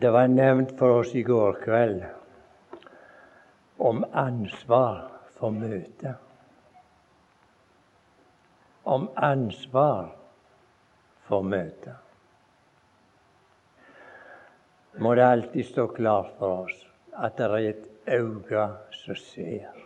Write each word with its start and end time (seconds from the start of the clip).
Det 0.00 0.10
var 0.10 0.28
nevnt 0.28 0.76
for 0.78 1.00
oss 1.00 1.14
i 1.14 1.22
går 1.26 1.56
kveld 1.64 2.04
om 3.82 4.04
ansvar 4.12 5.08
for 5.34 5.50
møtet. 5.50 6.14
Om 8.86 9.08
ansvar 9.16 10.12
for 11.26 11.42
møtet. 11.42 11.96
Må 15.02 15.16
det 15.18 15.26
alltid 15.26 15.66
stå 15.66 15.88
klart 15.96 16.30
for 16.38 16.68
oss 16.68 16.78
at 17.18 17.34
det 17.40 17.50
er 17.50 17.66
et 17.72 17.90
øye 18.20 18.68
som 19.00 19.18
ser, 19.18 19.82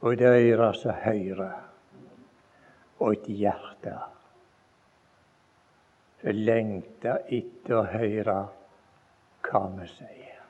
og 0.00 0.16
et 0.16 0.24
øre 0.24 0.72
som 0.80 0.96
hører, 1.04 1.60
og 2.96 3.12
et 3.12 3.28
hjerte 3.44 4.00
som 6.22 6.30
lengter 6.30 7.22
etter 7.26 7.78
å 7.80 7.86
høre 7.90 8.36
hva 9.42 9.62
vi 9.76 9.86
sier. 9.90 10.42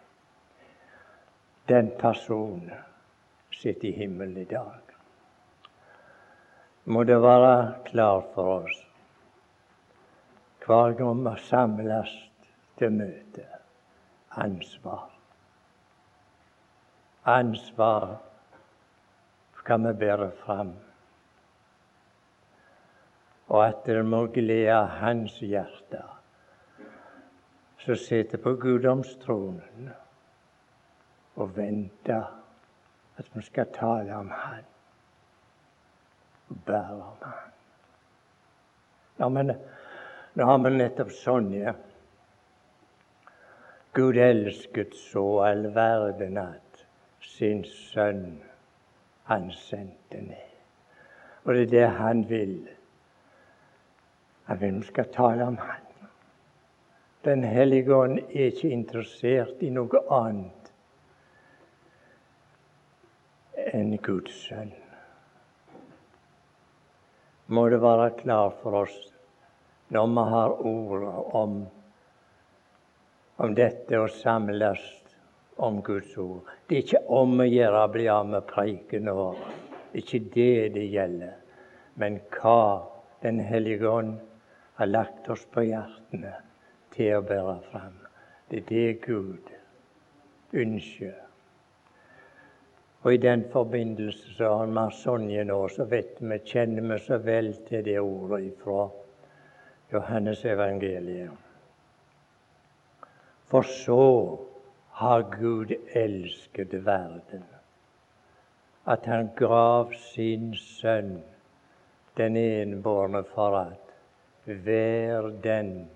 Den 1.69 1.93
personen 1.99 2.83
sitter 3.57 3.89
i 3.89 3.97
himmelen 3.97 4.43
i 4.43 4.49
dag. 4.51 4.81
Må 6.85 7.05
det 7.09 7.21
være 7.23 7.55
klart 7.89 8.33
for 8.35 8.65
oss 8.67 8.81
hver 10.63 10.93
gang 10.99 11.25
vi 11.25 11.33
samles 11.49 12.13
til 12.79 12.93
møte 12.95 13.47
ansvar. 14.43 15.09
Ansvar 17.25 18.17
skal 19.63 19.87
vi 19.87 19.93
bære 20.05 20.31
fram 20.45 20.75
og 23.53 23.67
at 23.67 23.83
det 23.85 24.01
må 24.09 24.25
glede 24.33 24.87
hans 24.97 25.35
hjerte, 25.45 26.01
som 27.83 27.99
sitter 28.01 28.41
på 28.41 28.55
guddomstronen 28.57 29.91
og 31.37 31.57
venter 31.57 32.31
at 33.21 33.29
vi 33.35 33.45
skal 33.45 33.69
tale 33.77 34.17
om 34.17 34.31
Han 34.33 34.65
og 36.49 36.57
bære 36.67 36.97
om 36.97 37.21
Han. 37.21 37.53
Ja, 39.19 39.29
men 39.29 39.53
nå 40.35 40.45
har 40.49 40.59
vi 40.65 40.77
nettopp 40.77 41.13
Sonja. 41.13 41.75
Gud 43.93 44.17
elsket 44.17 44.97
så 44.97 45.27
all 45.45 45.75
verden 45.75 46.39
at 46.41 46.87
sin 47.21 47.65
sønn 47.69 48.41
han 49.29 49.51
sendte 49.53 50.23
ned. 50.25 50.55
Og 51.45 51.55
det 51.55 51.67
er 51.67 51.75
det 51.75 51.91
han 51.99 52.25
vil 52.29 52.57
at 54.47 54.59
hvem 54.59 54.83
skal 54.83 55.11
tale 55.15 55.47
om 55.47 55.57
Han. 55.57 55.89
Den 57.25 57.45
hellige 57.45 57.95
ånd 57.95 58.19
er 58.19 58.51
ikke 58.51 58.73
interessert 58.75 59.61
i 59.63 59.71
noe 59.71 60.01
annet 60.11 60.71
enn 63.73 63.93
Guds 64.03 64.35
sønn. 64.49 64.73
Må 67.53 67.69
det 67.71 67.79
være 67.83 68.11
klart 68.19 68.59
for 68.63 68.83
oss 68.83 68.97
når 69.93 70.11
vi 70.17 70.25
har 70.33 70.57
ordet 70.67 71.15
om, 71.39 71.57
om 73.45 73.55
dette 73.55 74.01
å 74.01 74.09
samles 74.09 74.83
om 75.63 75.83
Guds 75.85 76.17
ord. 76.19 76.49
Det 76.67 76.79
er 76.79 76.87
ikke 76.87 77.05
om 77.21 77.39
å 77.45 77.47
gjøre 77.47 77.85
å 77.85 77.93
bli 77.93 78.09
av 78.09 78.27
med 78.33 78.49
preiken 78.49 79.11
vår. 79.13 79.39
Det 79.93 80.01
er 80.01 80.03
ikke 80.03 80.23
det 80.35 80.69
det 80.75 80.87
gjelder. 80.91 81.37
Men 81.95 82.19
hva 82.35 82.89
Den 83.23 83.39
hellige 83.39 83.87
ånd 83.87 84.17
har 84.75 84.87
lagt 84.87 85.29
oss 85.31 85.45
på 85.53 85.65
hjertene 85.67 86.33
til 86.95 87.17
å 87.17 87.27
bære 87.27 87.59
fram. 87.71 87.99
Det 88.49 88.63
er 88.63 88.69
det 88.69 89.03
Gud 89.07 89.53
ønsker. 90.53 91.15
Og 93.03 93.15
I 93.15 93.17
den 93.17 93.45
forbindelse 93.51 94.35
så 94.37 94.51
har 94.55 94.67
vi 94.67 94.85
Sonje 94.95 95.45
nå, 95.45 95.59
så 95.69 95.85
vet 95.91 96.21
vi, 96.21 96.39
kjenner 96.47 96.85
vi 96.87 96.99
så 97.03 97.19
vel 97.19 97.51
til 97.67 97.83
det 97.85 97.99
ordet 98.01 98.53
fra 98.63 98.85
Johannes 99.93 100.45
evangeliet. 100.45 101.33
For 103.51 103.67
så 103.69 104.39
har 105.01 105.27
Gud 105.35 105.75
elsket 105.95 106.73
verden, 106.87 107.43
at 108.87 109.07
han 109.07 109.29
gav 109.37 109.93
sin 110.15 110.55
sønn, 110.55 111.19
den 112.17 112.37
enbårne, 112.37 113.25
for 113.35 113.59
at 113.59 113.82
hver 114.45 115.29
den 115.43 115.91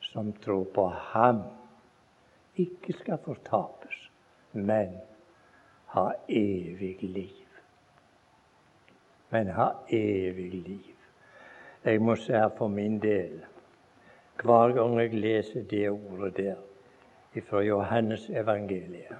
som 0.00 0.32
tror 0.32 0.64
på 0.74 0.86
Ham, 0.88 1.42
ikke 2.56 2.92
skal 2.92 3.18
fortapes, 3.24 4.10
men 4.52 4.96
ha 5.94 6.08
evig 6.28 6.96
liv. 7.02 7.46
Men 9.30 9.46
ha 9.46 9.68
evig 9.88 10.52
liv. 10.52 10.94
Jeg 11.84 12.00
må 12.02 12.16
si 12.16 12.32
for 12.56 12.68
min 12.68 12.98
del, 13.02 13.44
hver 14.42 14.72
gang 14.74 14.98
jeg 15.00 15.14
leser 15.14 15.62
det 15.70 15.90
ordet 15.90 16.36
der 16.36 16.56
fra 17.46 17.60
Johannes 17.62 18.28
evangeliet 18.30 19.16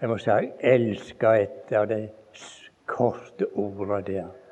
Jeg 0.00 0.08
må 0.08 0.16
si 0.18 0.30
jeg 0.30 0.50
elsker 0.60 1.44
et 1.44 1.72
av 1.72 1.86
de 1.88 2.08
korte 2.86 3.46
ordene 3.56 4.00
der 4.04 4.43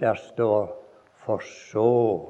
der 0.00 0.14
står 0.14 0.74
For 1.18 1.38
så 1.38 2.28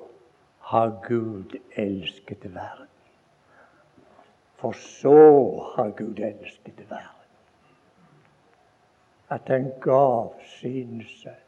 har 0.61 0.91
Gud 1.09 1.55
elsket 1.77 2.55
verden. 2.55 2.89
For 4.56 4.73
så 4.73 5.19
har 5.77 5.91
Gud 5.91 6.19
elsket 6.19 6.91
verden. 6.91 7.29
At 9.31 9.49
han 9.49 9.71
gav 9.81 10.34
sin 10.59 11.05
sønn, 11.05 11.47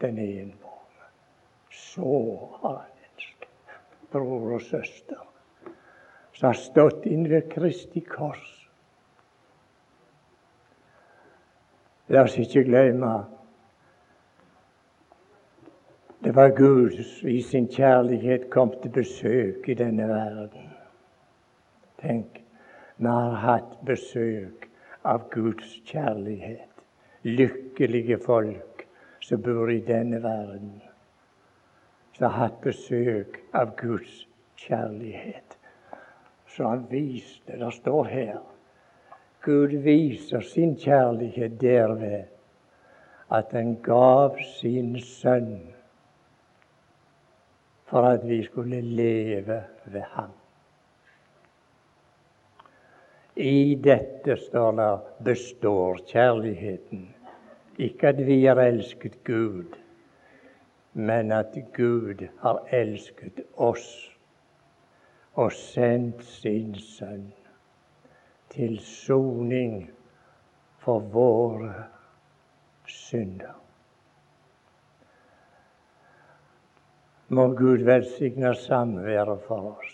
den 0.00 0.18
enbårne. 0.18 1.08
Så 1.70 2.38
har 2.62 2.76
han 2.76 3.10
elsket 3.16 3.74
bror 4.12 4.54
og 4.54 4.62
søster 4.62 5.26
som 6.40 6.46
har 6.46 6.56
stått 6.56 7.04
inn 7.04 7.26
ved 7.28 7.50
Kristi 7.52 8.00
kors. 8.00 8.46
La 12.08 12.24
oss 12.24 12.38
ikke 12.40 12.62
glemme 12.64 13.10
det 16.24 16.32
var 16.36 16.48
Gud 16.48 17.04
som 17.04 17.28
i 17.28 17.42
sin 17.42 17.68
kjærlighet 17.68 18.50
kom 18.50 18.72
til 18.82 18.90
besøk 18.92 19.68
i 19.68 19.74
denne 19.74 20.08
verden. 20.08 20.66
Tenk, 22.00 22.42
vi 22.96 23.06
har 23.06 23.38
hatt 23.40 23.78
besøk 23.86 24.68
av 25.04 25.30
Guds 25.32 25.78
kjærlighet. 25.88 26.68
Lykkelige 27.24 28.18
folk 28.18 28.84
som 29.20 29.42
bor 29.42 29.72
i 29.72 29.80
denne 29.80 30.20
verden, 30.22 30.82
som 32.12 32.28
har 32.28 32.36
hatt 32.36 32.60
besøk 32.64 33.40
av 33.56 33.72
Guds 33.80 34.26
kjærlighet. 34.60 35.56
Så 36.48 36.68
han 36.68 36.86
viste 36.90 37.56
Det 37.56 37.72
står 37.72 38.04
her 38.04 38.38
Gud 39.42 39.72
viser 39.84 40.40
sin 40.40 40.76
kjærlighet 40.76 41.60
derved 41.60 42.24
at 43.30 43.52
han 43.52 43.76
gav 43.82 44.36
sin 44.60 44.98
sønn 45.00 45.79
for 47.90 48.06
at 48.06 48.28
vi 48.28 48.44
skulle 48.44 48.80
leve 48.80 49.62
ved 49.84 50.00
ham. 50.00 50.30
I 53.36 53.74
dette, 53.74 54.36
står 54.36 54.72
det, 54.72 55.24
består 55.24 55.98
kjærligheten. 56.06 57.14
Ikke 57.78 58.08
at 58.08 58.26
vi 58.26 58.44
har 58.44 58.60
elsket 58.60 59.24
Gud, 59.24 59.76
men 60.92 61.32
at 61.32 61.56
Gud 61.76 62.26
har 62.40 62.62
elsket 62.72 63.40
oss 63.56 64.10
og 65.34 65.52
sendt 65.52 66.24
sin 66.24 66.74
sønn 66.74 67.30
til 68.50 68.78
soning 68.82 69.90
for 70.78 70.98
våre 70.98 71.72
synder. 72.86 73.54
Må 77.30 77.46
Gud 77.54 77.84
velsigne 77.86 78.54
samværet 78.58 79.42
for 79.46 79.76
oss. 79.76 79.92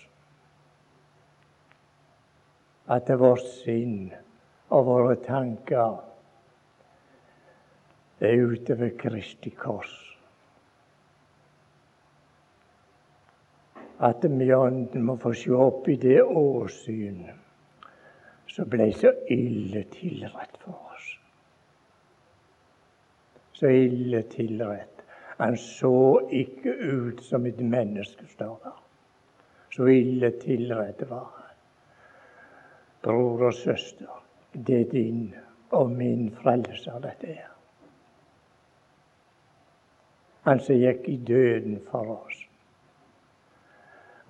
At 2.89 3.09
det 3.11 3.19
vårt 3.21 3.45
sinn 3.61 4.13
og 4.73 4.87
våre 4.87 5.17
tanker 5.21 5.99
er 8.25 8.41
ute 8.41 8.79
ved 8.81 8.97
Kristi 8.99 9.53
kors. 9.53 9.93
At 14.01 14.25
vi 14.25 14.49
ånden 14.55 15.05
må 15.05 15.17
få 15.21 15.35
se 15.37 15.53
opp 15.53 15.89
i 15.89 15.97
det 16.01 16.23
åsyn 16.25 17.25
som 18.49 18.69
ble 18.73 18.89
så 18.97 19.13
ille 19.33 19.85
tilrett 19.93 20.57
for 20.63 20.77
oss. 20.95 21.09
Så 23.57 23.73
ille 23.73 24.23
tilrett 24.33 24.96
Han 25.37 25.57
så 25.57 26.21
ikke 26.33 26.73
ut 26.73 27.23
som 27.25 27.47
et 27.47 27.61
menneske, 27.61 28.27
står. 28.27 28.83
Så 29.71 29.89
ille 29.93 30.31
tilredd 30.41 31.03
var 31.09 31.27
han. 31.35 31.59
Bror 33.03 33.43
og 33.51 33.55
søster, 33.55 34.23
det 34.53 34.81
er 34.81 34.91
din 34.91 35.35
og 35.71 35.91
min 35.91 36.31
frelser, 36.41 36.99
dette 37.05 37.35
er. 37.35 37.53
Han 40.47 40.63
som 40.63 40.79
gikk 40.79 41.09
i 41.11 41.17
døden 41.27 41.81
for 41.91 42.13
oss. 42.17 42.39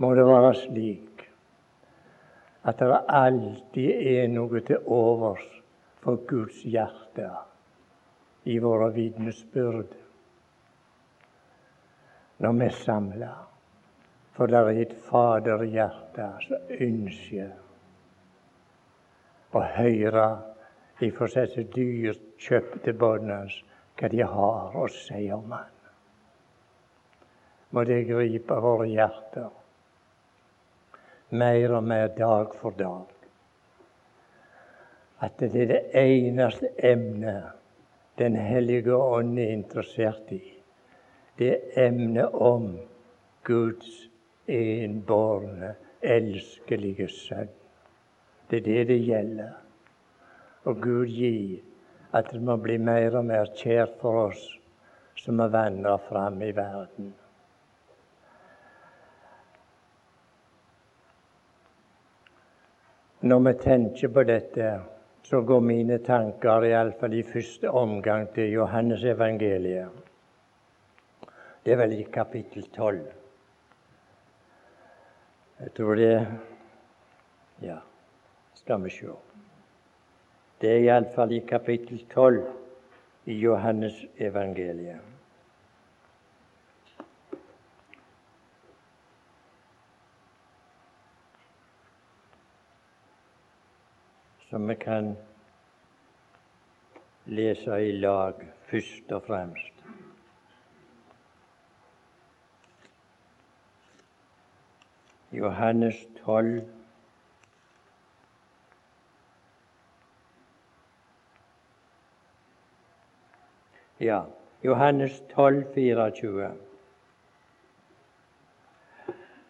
Må 0.00 0.14
det 0.16 0.24
være 0.26 0.54
slik 0.58 1.22
at 2.66 2.80
det 2.80 2.98
alltid 3.08 4.08
er 4.16 4.26
noe 4.32 4.60
til 4.66 4.88
overs 4.92 5.44
for 6.02 6.18
Guds 6.28 6.64
hjerte 6.64 7.28
i 8.48 8.58
våre 8.62 8.90
vitnesbyrd 8.96 9.94
når 12.38 12.52
vi 12.60 12.70
samler. 12.70 13.42
For 14.36 14.46
det 14.52 14.58
er 14.60 14.80
et 14.82 14.96
faderhjerte 15.08 16.26
som 16.44 16.74
ønsker 16.76 17.54
å 19.56 19.62
høre 19.76 20.26
ifra 21.04 21.28
disse 21.32 21.64
dyrt 21.72 22.26
kjøpte 22.42 22.92
båndene 22.92 23.62
hva 23.96 24.10
de 24.12 24.24
har 24.28 24.76
å 24.76 24.88
si 24.92 25.22
om 25.32 25.52
han. 25.56 25.72
Må 27.72 27.84
det 27.88 28.02
gripe 28.08 28.60
våre 28.60 28.88
hjerter 28.90 29.48
mer 31.30 31.72
og 31.74 31.84
mer 31.84 32.08
dag 32.08 32.54
for 32.60 32.70
dag. 32.70 33.06
At 35.20 35.38
det 35.40 35.54
er 35.56 35.66
det 35.66 35.82
eneste 35.94 36.70
emnet 36.78 37.52
Den 38.16 38.32
hellige 38.36 38.96
ånd 38.96 39.36
er 39.38 39.50
interessert 39.52 40.30
i. 40.32 40.55
Det 41.36 41.78
emnet 41.78 42.34
om 42.34 42.78
Guds 43.44 44.08
enbårne, 44.46 45.74
elskelige 46.00 47.08
sønn. 47.12 47.50
Det 48.50 48.62
er 48.62 48.64
det 48.64 48.84
det 48.88 48.98
gjelder. 49.04 49.52
Og 50.64 50.80
Gud 50.82 51.06
gi 51.06 51.62
at 52.16 52.30
det 52.32 52.40
må 52.42 52.56
bli 52.62 52.78
mer 52.78 53.18
og 53.18 53.26
mer 53.28 53.50
kjært 53.58 53.98
for 54.00 54.28
oss 54.28 54.42
som 55.20 55.38
har 55.42 55.52
vandra 55.52 55.96
fram 56.08 56.42
i 56.42 56.52
verden. 56.56 57.12
Når 63.26 63.40
vi 63.46 63.52
tenker 63.62 64.08
på 64.08 64.22
dette, 64.22 64.72
så 65.26 65.40
går 65.42 65.60
mine 65.60 65.98
tanker 65.98 66.68
iallfall 66.68 67.16
i 67.18 67.24
første 67.26 67.70
omgang 67.70 68.28
til 68.34 68.52
Johannes 68.52 69.02
evangeliet. 69.04 70.05
Det 71.66 71.72
er 71.72 71.80
vel 71.80 71.96
i 71.98 72.04
kapittel 72.14 72.62
tolv. 72.70 73.08
Jeg 75.58 75.72
tror 75.74 75.94
det 75.98 76.12
Ja 77.62 77.78
skal 78.54 78.84
vi 78.84 78.90
se. 78.90 79.16
Det 80.60 80.70
er 80.70 80.84
iallfall 80.84 81.32
i 81.32 81.40
kapittel 81.48 82.06
12 82.14 82.38
i 83.26 83.34
Johannes 83.40 83.98
evangeliet. 84.18 85.00
Som 94.50 94.68
vi 94.68 94.74
kan 94.74 95.16
lese 97.26 97.80
i 97.88 97.96
lag 97.98 98.46
først 98.70 99.12
og 99.12 99.26
fremst. 99.26 99.75
Johannes 105.32 106.06
12, 106.24 106.62
Ja, 113.98 114.26
Johannes 114.62 115.22
12, 115.34 115.64
24. 115.74 116.50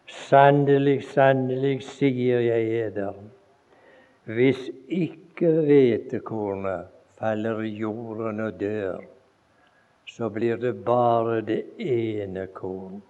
Sannelig, 0.07 1.03
sannelig 1.03 1.81
sier 1.83 2.39
jeg 2.39 2.69
eder, 2.85 3.17
hvis 4.23 4.69
ikke 4.87 5.51
hvetekornet 5.67 6.87
faller 7.19 7.59
i 7.67 7.73
jorden 7.75 8.39
og 8.39 8.55
dør, 8.59 9.03
så 10.07 10.29
blir 10.31 10.55
det 10.63 10.73
bare 10.85 11.41
det 11.43 11.63
ene 11.83 12.47
korn. 12.55 13.01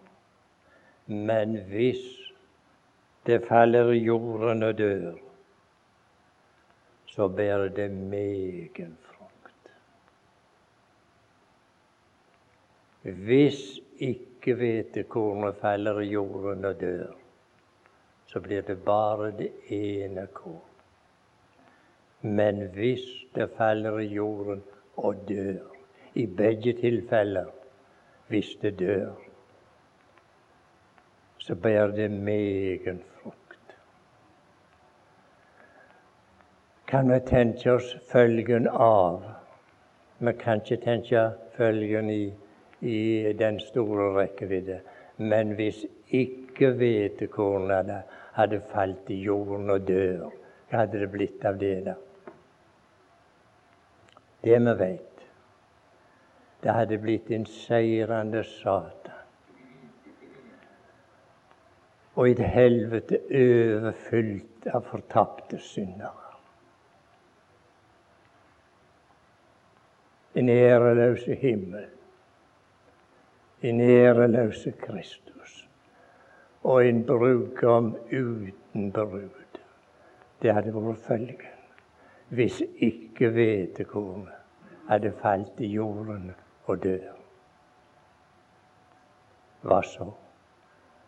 Men 1.06 1.54
hvis 1.70 2.02
det 3.28 3.42
faller 3.48 3.92
jorden 3.92 4.64
og 4.64 4.78
dør, 4.78 5.14
så 7.06 7.28
bærer 7.28 7.68
det 7.70 7.92
megen 7.92 8.98
Hvis 13.08 13.80
ikke 14.00 14.54
hvetekornet 14.54 15.56
faller 15.62 16.00
jorden 16.02 16.66
og 16.66 16.80
dør, 16.80 17.14
så 18.28 18.40
blir 18.40 18.62
det 18.62 18.84
bare 18.86 19.32
det 19.32 19.52
ene 19.70 20.28
korn. 20.34 20.62
Men 22.22 22.68
hvis 22.74 23.06
det 23.36 23.50
faller 23.58 24.00
i 24.00 24.08
jorden 24.08 24.64
og 24.98 25.16
dør, 25.28 25.64
i 26.16 26.26
begge 26.26 26.74
tilfeller 26.74 27.46
hvis 28.28 28.58
det 28.62 28.80
dør, 28.80 29.27
så 31.48 31.56
bærer 31.56 31.94
det 31.96 32.10
megen 32.12 33.00
frukt. 33.18 33.78
Kan 36.88 37.14
vi 37.14 37.20
tenke 37.26 37.72
oss 37.72 37.94
følgen 38.12 38.68
av? 38.68 39.24
Vi 40.20 40.34
kan 40.40 40.62
ikke 40.62 40.82
tenke 40.84 41.30
følgen 41.56 42.10
i 42.10 42.34
i 42.82 43.34
den 43.34 43.60
store 43.60 44.22
rekkevidde. 44.22 44.80
Men 45.18 45.52
hvis 45.52 45.86
ikke 46.10 46.72
hvetekornene 46.72 48.02
hadde 48.34 48.62
falt 48.62 49.10
i 49.10 49.22
jorden 49.22 49.70
og 49.70 49.88
dør, 49.88 50.30
hva 50.70 50.84
hadde 50.84 51.02
det 51.02 51.10
blitt 51.12 51.46
av 51.46 51.58
det, 51.58 51.78
da? 51.86 51.96
Det 54.44 54.60
vi 54.62 54.76
veit, 54.80 55.24
det 56.64 56.74
hadde 56.74 56.98
blitt 57.02 57.32
en 57.32 57.46
seirende 57.50 58.44
Satan. 58.44 58.97
Og 62.18 62.30
et 62.32 62.40
helvete 62.42 63.20
overfylt 63.30 64.66
av 64.74 64.88
fortapte 64.90 65.60
syndere. 65.62 66.24
En 70.38 70.50
æreløs 70.50 71.24
himmel 71.42 71.86
en 73.62 73.82
æreløse 73.82 74.72
Kristus 74.72 75.70
og 76.64 76.88
en 76.88 77.06
brudgom 77.06 77.98
uten 78.12 78.92
brud. 78.92 79.60
Det 80.42 80.54
hadde 80.54 80.74
vært 80.74 81.06
følgen 81.08 81.54
hvis 82.38 82.60
ikke 82.84 83.30
hvetekornet 83.32 84.34
hadde 84.90 85.14
falt 85.22 85.60
i 85.64 85.70
jorden 85.72 86.34
og 86.68 86.84
dør. 86.84 87.14
Hva 89.64 89.80
så? 89.84 90.10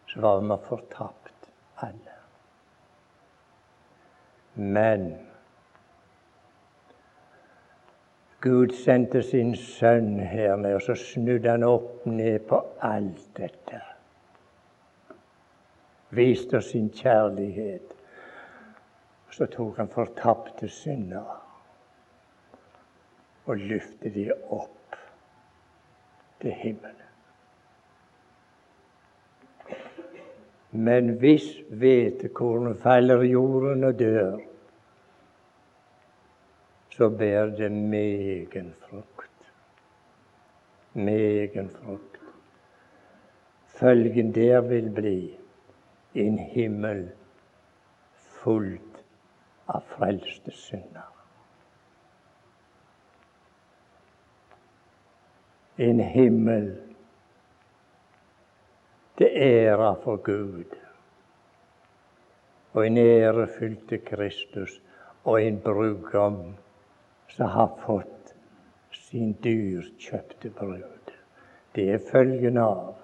Så 0.10 0.22
var 0.22 0.42
vi 0.42 0.58
fortapt 0.66 1.50
alle. 1.76 2.16
Men 4.54 5.12
Gud 8.42 8.72
sendte 8.74 9.22
sin 9.24 9.54
sønn 9.56 10.20
her 10.20 10.56
med, 10.56 10.76
og 10.76 10.82
så 10.82 10.96
snudde 10.96 11.52
han 11.52 11.64
opp 11.68 12.06
ned 12.10 12.40
på 12.50 12.62
alt 12.82 13.26
dette. 13.38 13.82
Viste 16.16 16.58
oss 16.58 16.72
sin 16.72 16.90
kjærlighet. 16.90 17.94
Og 19.28 19.34
Så 19.34 19.46
tok 19.46 19.78
han 19.78 19.92
fortapte 19.94 20.68
synder 20.68 21.36
og 23.46 23.58
løftet 23.58 24.16
de 24.16 24.32
opp 24.50 24.98
til 26.42 26.52
himmelen. 26.52 27.09
Men 30.72 31.10
hvis 31.18 31.48
hvetekornet 31.70 32.78
faller 32.78 33.22
i 33.22 33.32
jorden 33.32 33.84
og 33.84 34.00
dør, 34.00 34.38
så 36.90 37.10
bærer 37.10 37.56
det 37.56 37.72
megen 37.72 38.74
frukt. 38.80 39.54
Megen 40.94 41.70
frukt. 41.70 42.20
Følgen 43.66 44.36
der 44.36 44.62
vil 44.62 44.90
bli 44.92 45.38
en 46.16 46.38
himmel 46.38 47.10
fullt 48.44 49.04
av 49.68 49.86
frelste 49.96 50.52
synder. 50.52 51.08
En 55.78 56.00
himmel 56.00 56.74
til 59.20 59.28
ære 59.36 59.96
for 60.04 60.16
Gud. 60.16 60.76
Og 62.74 62.86
en 62.88 62.98
ærefylte 62.98 63.98
Kristus 63.98 64.82
og 65.24 65.44
en 65.44 65.60
brudgom 65.60 66.38
som 67.28 67.50
har 67.52 67.74
fått 67.86 68.32
sin 68.96 69.34
dyrkjøpte 69.44 70.50
brud. 70.56 71.12
Det 71.76 71.90
er 71.94 72.06
følgen 72.12 72.58
av 72.64 72.96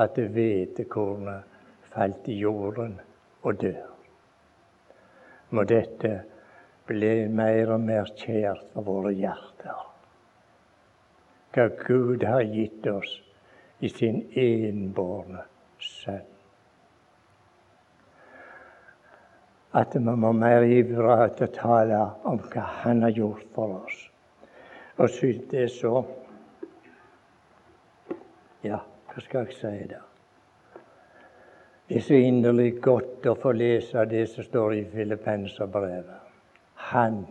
at 0.00 0.16
hvetekornet 0.16 1.44
falt 1.92 2.28
i 2.32 2.38
jorden 2.40 2.94
og 3.42 3.60
dør. 3.60 3.90
Må 5.50 5.66
dette 5.68 6.14
bli 6.88 7.28
mer 7.28 7.74
og 7.74 7.84
mer 7.84 8.08
kjært 8.16 8.72
for 8.72 8.88
våre 8.88 9.12
hjerter. 9.12 9.84
Hva 11.52 11.68
Gud 11.84 12.24
har 12.24 12.48
gitt 12.48 12.88
oss 12.88 13.12
i 13.82 13.88
sin 13.90 14.22
enbårne 14.38 15.42
sønn. 15.82 16.28
At 19.74 19.96
vi 19.96 20.00
må 20.04 20.30
mer 20.36 20.66
ivre 20.68 21.16
etter 21.24 21.48
å 21.48 21.56
tale 21.56 22.00
om 22.28 22.38
hva 22.52 22.64
Han 22.82 23.02
har 23.02 23.14
gjort 23.16 23.46
for 23.54 23.78
oss. 23.80 24.00
Og 25.00 25.10
synes 25.10 25.46
det 25.50 25.62
er 25.66 25.72
så 25.72 26.04
Ja, 28.62 28.78
hva 29.10 29.20
skal 29.24 29.48
jeg 29.48 29.56
si 29.58 29.86
da? 29.90 30.02
Det 31.88 31.96
er 31.98 32.04
så 32.06 32.14
inderlig 32.14 32.76
godt 32.84 33.26
å 33.26 33.34
få 33.34 33.50
lese 33.56 34.04
det 34.08 34.26
som 34.30 34.44
står 34.46 34.74
i 34.76 34.84
Filippenserbrevet. 34.92 36.20
Han 36.92 37.24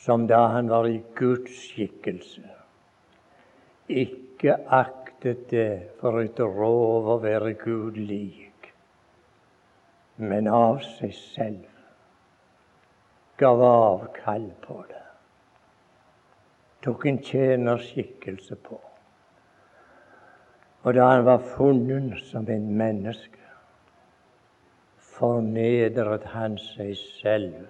som 0.00 0.26
da 0.26 0.46
han 0.54 0.68
var 0.68 0.88
i 0.88 1.02
Guds 1.14 1.52
skikkelse, 1.70 2.42
ikke 3.88 4.56
aktet 4.66 4.99
det 5.22 5.90
for 6.00 6.20
et 6.20 6.40
rov 6.40 7.08
å 7.14 7.18
være 7.22 7.54
Gud 7.60 7.96
lik, 7.96 8.70
men 10.16 10.48
av 10.48 10.80
seg 10.84 11.12
selv 11.16 11.66
gav 13.40 13.62
avkall 13.64 14.50
på 14.64 14.76
det. 14.88 15.04
Tok 16.84 17.06
en 17.06 17.18
tjenerskikkelse 17.24 18.56
på. 18.64 18.80
Og 20.82 20.94
da 20.96 21.10
han 21.10 21.24
var 21.24 21.42
funnet 21.56 22.22
som 22.24 22.48
en 22.48 22.70
menneske, 22.76 23.40
fornedret 25.20 26.24
han 26.32 26.56
seg 26.60 26.94
selv, 27.20 27.66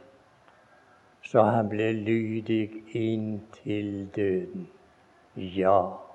så 1.27 1.43
han 1.47 1.71
ble 1.71 1.91
lydig 1.97 2.63
inntil 2.99 4.07
døden. 4.15 4.69
Ja, 5.37 6.10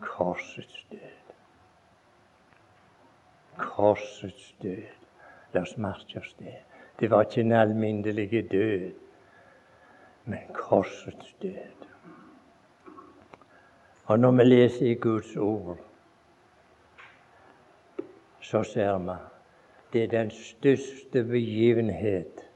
korsets 0.00 0.86
død. 0.90 1.32
Korsets 3.56 4.54
død. 4.62 4.82
La 5.52 5.60
oss 5.60 5.76
merke 5.76 6.18
oss 6.18 6.34
det. 6.38 6.58
Det 7.00 7.10
var 7.10 7.24
ikke 7.24 7.40
en 7.40 7.52
alminnelig 7.52 8.50
død, 8.50 8.92
men 10.24 10.38
korsets 10.52 11.34
død. 11.42 11.86
Og 14.06 14.18
når 14.18 14.30
vi 14.30 14.44
leser 14.44 14.86
i 14.86 14.94
Guds 14.94 15.36
ord, 15.36 15.78
så 18.40 18.62
ser 18.62 18.98
vi 18.98 19.16
det 19.92 20.02
er 20.02 20.08
den 20.08 20.30
største 20.30 21.24
begivenhet 21.24 22.46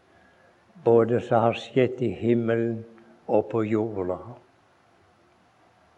både 0.84 1.20
som 1.20 1.40
har 1.40 1.58
skjedd 1.58 2.02
i 2.02 2.10
himmelen 2.14 2.84
og 3.26 3.48
på 3.50 3.62
jorda. 3.64 4.18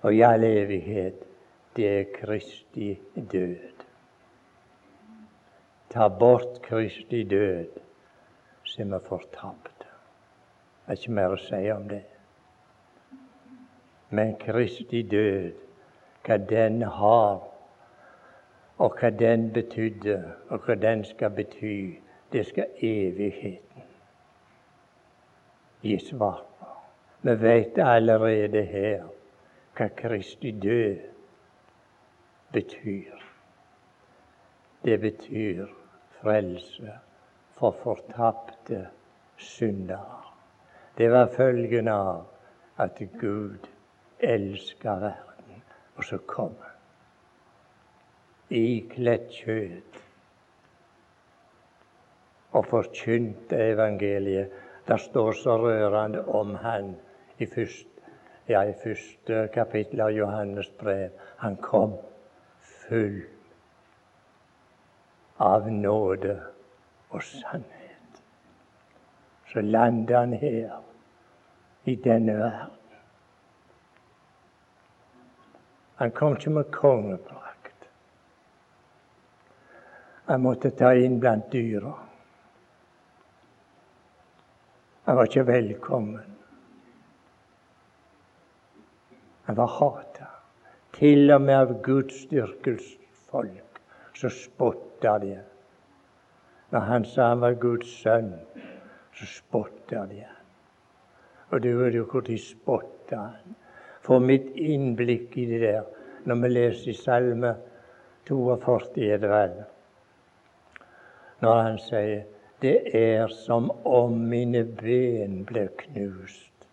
Og 0.03 0.15
i 0.15 0.23
all 0.27 0.45
evighet, 0.45 1.25
det 1.76 2.00
er 2.00 2.05
Kristi 2.14 3.00
død. 3.33 3.85
Ta 5.91 6.09
bort 6.09 6.62
Kristi 6.62 7.23
død, 7.25 7.67
så 8.64 8.83
er 8.83 8.85
vi 8.85 8.99
fortapt. 9.09 9.79
Det 9.79 10.88
er 10.88 10.99
ikke 10.99 11.12
mer 11.12 11.33
å 11.33 11.41
si 11.41 11.61
om 11.73 11.87
det. 11.88 12.02
Men 14.11 14.35
Kristi 14.41 15.02
død, 15.02 15.52
hva 16.26 16.37
den 16.37 16.83
har, 16.83 17.41
og 18.79 18.99
hva 19.00 19.11
den 19.11 19.49
betydde, 19.52 20.19
og 20.49 20.67
hva 20.67 20.75
den 20.75 21.05
skal 21.05 21.31
bety, 21.31 22.00
det 22.33 22.47
skal 22.47 22.67
evigheten 22.81 23.88
gi 25.83 25.99
svar 25.99 26.45
på. 26.59 26.69
Vi 27.23 27.35
vet 27.41 27.79
allerede 27.79 28.62
her 28.64 29.09
hva 29.76 29.88
Kristi 29.97 30.52
død 30.52 31.12
betyr. 32.53 33.23
Det 34.83 34.99
betyr 34.99 35.67
frelse 36.21 36.99
for 37.51 37.71
fortapte 37.83 38.87
syndere. 39.37 40.23
Det 40.99 41.09
var 41.11 41.27
følgen 41.27 41.89
av 41.89 42.27
at 42.77 42.99
Gud 43.21 43.69
elska 44.19 44.95
verden. 44.95 45.63
Og 45.97 46.05
så 46.05 46.19
kom 46.19 46.55
han. 46.61 46.79
Ikledd 48.51 49.31
kjøtt. 49.33 50.01
Og 52.53 52.67
forkynte 52.69 53.57
evangeliet. 53.57 54.53
Det 54.89 55.01
står 55.01 55.33
så 55.33 55.57
rørende 55.57 56.25
om 56.29 56.55
han 56.55 56.95
i 57.39 57.47
første, 57.47 57.89
ja, 58.49 58.65
i 58.67 58.75
første 58.83 59.47
kapittel 59.55 60.01
av 60.01 60.11
Johannes 60.11 60.69
brev. 60.79 61.15
Han 61.39 61.57
kom 61.57 61.95
full 62.93 63.23
av 65.37 65.73
nåde 65.73 66.35
og 67.09 67.23
sannhet. 67.25 68.19
Så 69.53 69.61
landet 69.61 70.17
han 70.17 70.33
her, 70.33 70.81
i 71.85 71.95
denne 71.97 72.35
verden. 72.39 72.99
Han 75.97 76.11
kom 76.11 76.37
ikke 76.37 76.51
med 76.51 76.71
kongeprakt. 76.73 77.89
Han 80.29 80.45
måtte 80.45 80.71
ta 80.71 80.93
inn 80.95 81.17
blant 81.21 81.49
dyra. 81.53 81.95
Han 85.05 85.17
var 85.17 85.31
ikke 85.31 85.47
velkommen. 85.49 86.37
Han 89.49 89.57
var 89.57 89.75
hata. 89.79 90.32
Til 91.03 91.33
og 91.35 91.41
med 91.43 91.57
av 91.59 91.71
Guds 91.83 92.21
gudsdyrkelsfolk 92.31 93.79
så 94.15 94.29
spotta 94.31 95.17
de. 95.19 95.33
Når 96.71 96.85
han 96.87 97.07
sa 97.11 97.25
han 97.33 97.41
var 97.43 97.57
Guds 97.59 97.89
sønn, 98.05 98.29
så 99.19 99.27
spotta 99.27 100.05
de. 100.07 100.21
Og 101.51 101.65
du 101.65 101.67
vet 101.81 101.97
jo 101.97 102.05
hvor 102.07 102.23
de 102.29 102.37
spotta 102.39 103.19
han 103.25 103.57
For 104.07 104.23
mitt 104.23 104.47
innblikk 104.55 105.35
i 105.43 105.49
det 105.51 105.59
der 105.65 105.91
når 106.31 106.41
vi 106.45 106.53
leser 106.53 106.93
i 106.93 106.95
Salme 106.95 107.53
42, 108.31 109.03
er 109.03 109.19
det 109.19 109.33
vel. 109.35 109.59
Når 111.43 111.63
han 111.63 111.79
sier 111.79 112.23
'Det 112.61 112.95
er 112.95 113.27
som 113.27 113.71
om 113.85 114.13
mine 114.13 114.65
ben 114.65 115.45
ble 115.45 115.69
knust'. 115.79 116.67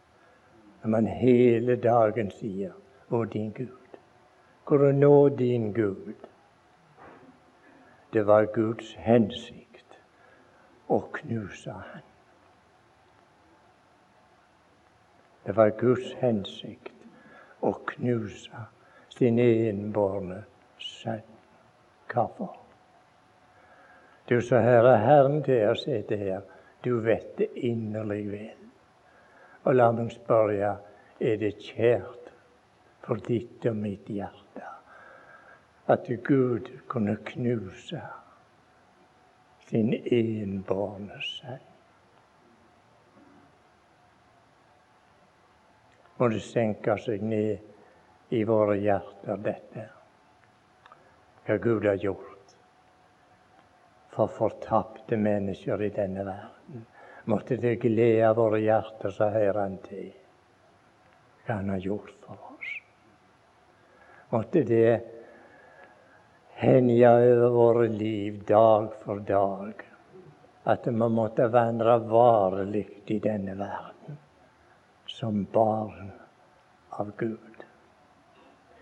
Når 0.83 0.89
man 0.89 1.07
hele 1.07 1.75
dagen 1.75 2.31
sier 2.31 2.71
'Å, 3.11 3.25
din 3.25 3.53
Gud'. 3.53 3.78
Hvor 4.69 4.83
å 4.85 4.89
nå 4.93 5.29
din 5.33 5.71
Gud? 5.73 6.25
Det 8.13 8.21
var 8.27 8.51
Guds 8.53 8.91
hensikt 9.01 9.95
å 10.93 10.99
knuse 11.15 11.73
han. 11.73 12.03
Det 15.47 15.55
var 15.57 15.73
Guds 15.79 16.11
hensikt 16.19 17.07
å 17.65 17.71
knuse 17.89 18.61
sin 19.15 19.41
enbårne 19.41 20.43
sønn. 20.77 21.25
Hvorfor? 22.13 22.51
Du 24.29 24.35
som 24.37 24.61
hører 24.61 25.01
Herren 25.01 25.39
til 25.47 25.63
å 25.71 25.79
sitte 25.81 26.19
her, 26.21 26.43
du 26.85 26.99
vet 27.07 27.31
det 27.41 27.49
inderlig 27.57 28.27
vel. 28.35 28.69
Og 29.65 29.81
la 29.81 29.89
meg 29.97 30.13
spørre, 30.13 30.75
er 31.17 31.41
det 31.41 31.55
kjært 31.57 32.29
for 33.01 33.17
ditt 33.25 33.65
og 33.65 33.81
mitt 33.81 34.13
hjerte 34.13 34.38
at 35.89 36.11
Gud 36.23 36.69
kunne 36.87 37.17
knuse 37.31 38.03
sin 39.69 39.93
enbårne 39.93 41.17
sønn? 41.25 41.65
må 46.19 46.27
det 46.27 46.41
senke 46.43 46.97
seg 46.99 47.21
ned 47.23 48.33
i 48.35 48.41
våre 48.43 48.75
hjerter, 48.77 49.37
dette. 49.43 49.85
Hva 51.47 51.55
Gud 51.63 51.87
har 51.87 51.99
gjort 52.03 52.55
for 54.11 54.31
fortapte 54.35 55.17
mennesker 55.17 55.81
i 55.85 55.93
denne 55.95 56.25
verden. 56.27 56.83
Måtte 57.31 57.55
det 57.61 57.77
glede 57.79 58.33
våre 58.35 58.59
hjerter 58.59 59.13
så 59.15 59.29
hører 59.31 59.61
Han 59.61 59.77
til 59.85 60.09
hva 61.45 61.55
Han 61.61 61.71
har 61.71 61.85
gjort 61.87 62.11
for 62.25 62.51
oss. 62.51 62.73
Måtte 64.33 64.63
det 64.67 64.91
henja 66.59 67.13
over 67.15 67.49
våre 67.49 67.87
liv 67.87 68.43
dag 68.43 68.93
for 69.03 69.19
dag 69.19 69.73
at 70.63 70.87
vi 70.87 70.91
måtte 70.91 71.47
vandre 71.47 71.93
varelig 71.99 72.87
i 73.05 73.19
denne 73.23 73.55
verden 73.55 74.17
som 75.07 75.45
barn 75.53 76.11
av 76.89 77.13
Gud. 77.17 77.63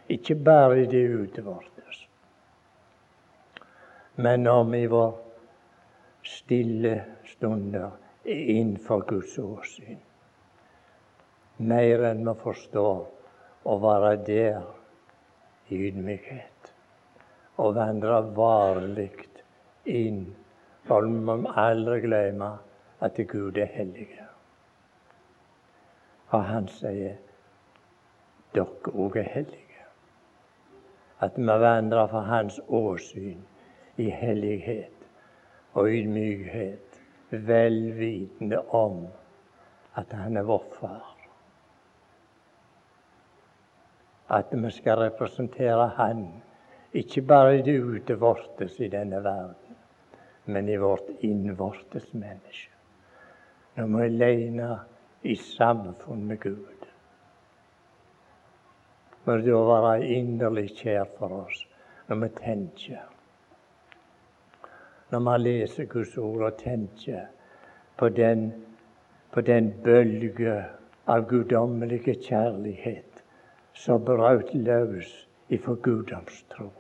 Ikke 0.10 0.36
bare 0.36 0.80
i 0.82 0.90
det 0.90 1.04
utevortes, 1.06 2.02
men 4.16 4.48
om 4.48 4.74
i 4.74 4.88
vår 4.90 5.14
stille 6.26 6.98
stunder 7.36 7.92
innenfor 8.26 9.06
Guds 9.06 9.38
åsyn. 9.38 10.02
Mer 11.58 12.10
enn 12.10 12.26
vi 12.26 12.40
forstår 12.42 13.02
å 13.70 13.82
være 13.86 14.16
der 14.26 14.62
i 15.70 15.86
ydmykhet. 15.92 16.57
Og 17.58 17.76
vandre 17.76 18.22
varlig 18.38 19.12
inn. 19.86 20.26
For 20.88 21.04
vi 21.04 21.20
må 21.28 21.38
aldri 21.58 22.00
glemme 22.06 22.52
at 23.04 23.20
Gud 23.28 23.58
er 23.58 23.70
hellig. 23.74 24.08
Og 26.32 26.44
han 26.44 26.68
sier 26.72 27.18
dere 28.56 28.94
òg 28.94 29.18
er 29.20 29.30
hellige. 29.34 29.64
At 31.20 31.38
vi 31.38 31.46
vandrer 31.48 32.08
for 32.12 32.30
hans 32.30 32.60
åsyn 32.68 33.42
i 33.98 34.10
hellighet 34.14 34.94
og 35.74 35.90
ydmykhet, 35.90 37.00
vel 37.30 37.80
vitende 37.98 38.62
om 38.72 39.08
at 39.98 40.14
han 40.14 40.38
er 40.38 40.46
vår 40.48 40.66
far. 40.80 41.14
At 44.30 44.52
vi 44.52 44.72
skal 44.72 45.00
representere 45.00 45.88
Han, 45.98 46.28
ikke 46.94 47.22
bare 47.22 47.58
i 47.58 47.62
det 47.62 47.80
utevortes 47.82 48.80
i 48.80 48.88
denne 48.88 49.24
verden, 49.24 49.76
men 50.46 50.70
i 50.70 50.78
vårt 50.78 51.10
innvortes 51.22 52.14
menneske. 52.14 52.72
Når 53.76 53.88
vi 53.88 54.00
er 54.04 54.08
alene 54.14 54.70
i 55.24 55.36
samfunn 55.36 56.24
med 56.26 56.40
Gud. 56.40 56.88
Må 59.26 59.36
det 59.44 59.54
være 59.54 60.08
inderlig 60.08 60.70
kjær 60.80 61.06
for 61.18 61.44
oss 61.44 61.66
når 62.08 62.22
vi 62.24 62.34
tenker 62.40 63.06
når 65.10 65.20
man 65.20 65.42
leser 65.42 65.86
Guds 65.86 66.18
ord 66.18 66.42
og 66.42 66.58
tenker 66.60 67.28
på 67.98 68.10
den, 68.10 68.52
på 69.32 69.42
den 69.42 69.72
bølge 69.84 70.58
av 71.08 71.28
guddommelige 71.30 72.18
kjærlighet 72.28 73.24
som 73.74 74.04
brøt 74.04 74.52
løs 74.54 75.27
ifra 75.50 75.76
guddomstroen. 75.84 76.72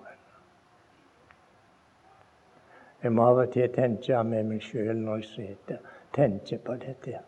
Jeg 3.03 3.13
må 3.13 3.27
av 3.29 3.43
og 3.43 3.51
til 3.53 3.69
tenke 3.73 4.23
med 4.25 4.47
meg 4.49 4.63
sjøl 4.65 4.97
når 4.97 5.21
jeg 5.21 5.29
sitter 5.33 5.93
tenker 6.17 6.57
på 6.65 6.75
dette. 6.81 7.19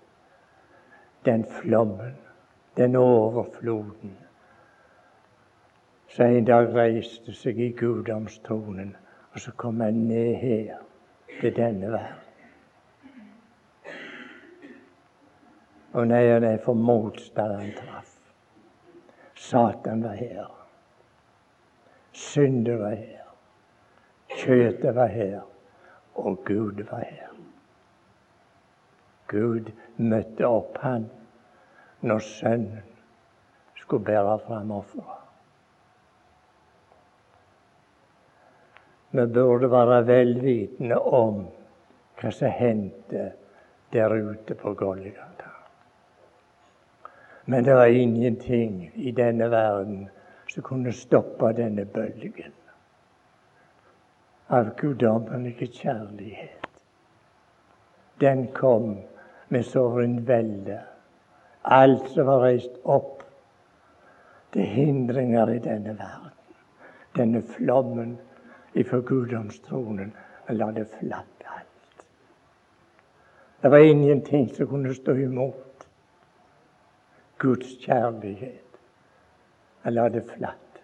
Den 1.25 1.45
flommen, 1.45 2.15
den 2.77 2.95
overfloden, 2.95 4.17
som 6.09 6.25
en 6.25 6.45
dag 6.45 6.71
reiste 6.73 7.35
seg 7.37 7.59
i 7.61 7.69
guddomstronen, 7.77 8.95
og 9.33 9.39
så 9.39 9.51
kom 9.51 9.81
jeg 9.85 9.93
ned 9.93 10.35
her 10.41 10.79
til 11.41 11.55
denne 11.55 11.91
verden. 11.91 12.25
Og 15.93 16.07
nei, 16.07 16.23
nei, 16.39 16.57
for 16.61 16.77
motstanderen 16.77 17.73
traff. 17.77 18.15
Satan 19.35 20.03
var 20.03 20.17
her. 20.17 20.58
Synden 22.19 22.79
var 22.79 22.89
her. 22.89 23.23
Kjøtet 24.27 24.95
var 24.95 25.07
her. 25.07 25.41
Og 26.15 26.43
Gud 26.45 26.83
var 26.91 27.05
her. 27.07 27.29
Gud 29.29 29.71
møtte 29.97 30.47
opp 30.47 30.77
han 30.81 31.05
når 32.01 32.19
sønnen 32.25 32.83
skulle 33.77 34.05
bære 34.05 34.39
fram 34.47 34.71
offeret. 34.71 35.15
Vi 39.11 39.25
burde 39.33 39.71
være 39.71 40.01
velvitende 40.07 40.99
om 40.99 41.45
hva 42.19 42.31
som 42.35 42.51
hendte 42.53 43.31
der 43.93 44.13
ute 44.13 44.55
på 44.55 44.73
Golgata. 44.77 45.53
Men 47.45 47.65
det 47.65 47.75
var 47.75 47.85
ingenting 47.85 48.91
i 48.93 49.11
denne 49.11 49.49
verden 49.51 50.09
som 50.49 50.63
kunne 50.63 50.93
stoppe 50.93 51.51
denne 51.53 51.85
bølgen 51.85 52.55
av 54.49 54.71
guddommelig 54.77 55.69
kjærlighet. 55.77 56.65
Den 58.19 58.47
kom 58.53 58.97
med 59.47 59.65
såren 59.65 60.27
velde. 60.27 60.79
Alt 61.61 62.09
som 62.09 62.25
var 62.25 62.41
reist 62.41 62.79
opp 62.83 63.21
til 64.53 64.65
hindringer 64.65 65.51
i 65.53 65.59
denne 65.61 65.93
verden. 65.99 66.33
Denne 67.17 67.41
flommen 67.41 68.17
ifra 68.73 68.99
guddomstronen 69.05 70.13
la 70.49 70.71
det 70.71 70.87
flatt 70.97 71.45
alt. 71.45 72.05
Det 73.61 73.71
var 73.71 73.85
ingenting 73.85 74.49
som 74.55 74.67
kunne 74.67 74.95
stå 74.95 75.13
imot 75.13 75.87
Guds 77.37 77.77
kjærlighet. 77.85 78.68
Jeg 79.83 79.93
la 79.93 80.07
det 80.09 80.23
flatt. 80.27 80.81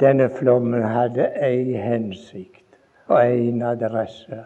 Denne 0.00 0.28
flommen 0.30 0.82
hadde 0.82 1.28
ei 1.42 1.74
hensikt 1.78 2.78
og 3.06 3.20
én 3.20 3.62
adresse. 3.66 4.44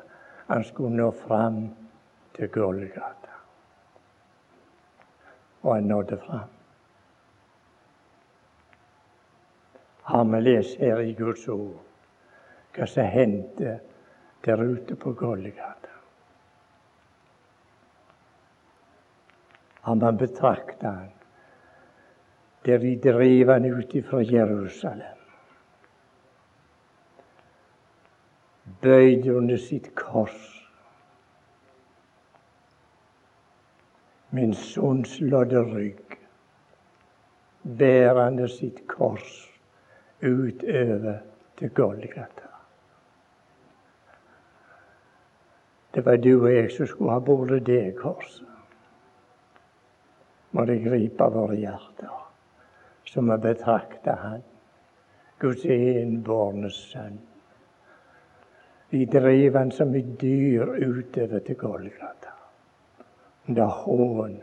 Han 0.49 0.65
skulle 0.65 0.97
nå 0.97 1.11
fram 1.11 1.69
til 2.37 2.49
Golgata. 2.53 3.41
Og 5.63 5.75
han 5.75 5.85
nådde 5.85 6.19
fram. 6.27 6.49
har 10.09 10.25
vi 10.25 10.41
lest 10.41 10.79
her 10.79 10.99
i 10.99 11.13
Guds 11.13 11.49
ord 11.53 11.85
hva 12.73 12.87
som 12.89 13.11
hendte 13.13 13.75
der 14.47 14.63
ute 14.63 14.97
på 14.97 15.13
Golgata. 15.13 15.93
Har 19.85 19.99
man 20.01 20.17
betrakta 20.17 20.95
han 20.95 21.18
der 22.69 22.79
de 22.79 23.11
drev 23.11 23.53
han 23.53 23.65
ut 23.65 23.95
fra 24.11 24.21
Jerusalem. 24.21 25.17
Bøyd 28.83 29.31
under 29.31 29.57
sitt 29.57 29.95
kors. 29.97 30.67
Min 34.31 34.53
sønns 34.55 35.17
lodde 35.21 35.65
rygg, 35.65 36.19
bærende 37.79 38.49
sitt 38.53 38.85
kors 38.89 39.49
utover 40.21 41.19
til 41.57 41.71
Golgata. 41.71 42.53
Det 45.95 46.05
var 46.05 46.17
du 46.17 46.35
og 46.43 46.53
jeg 46.53 46.71
som 46.77 46.87
skulle 46.87 47.17
ha 47.17 47.19
båret 47.19 47.67
det 47.67 47.97
korset. 47.97 48.45
Må 50.53 50.65
det 50.69 50.83
gripe 50.85 51.33
våre 51.33 51.57
hjerter, 51.57 52.28
så 53.09 53.23
har 53.23 53.39
betrakta 53.39 54.15
Han, 54.23 54.43
Guds 55.39 55.65
enbårne 55.65 56.71
sønn. 56.71 57.19
De 58.91 59.07
drev 59.07 59.57
han 59.57 59.71
som 59.71 59.95
et 59.95 60.21
dyr 60.21 60.67
utover 60.67 61.41
til 61.45 61.57
Golgata. 61.57 62.35
Det 63.47 63.63
er 63.65 63.81
hån 63.85 64.37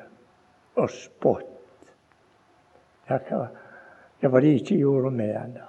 og 0.75 0.89
spott. 0.89 1.51
Det 3.08 4.32
var 4.32 4.41
det 4.41 4.49
de 4.49 4.56
ikke 4.56 4.78
gjorde 4.82 5.12
med 5.12 5.34
han 5.36 5.54
da. 5.54 5.67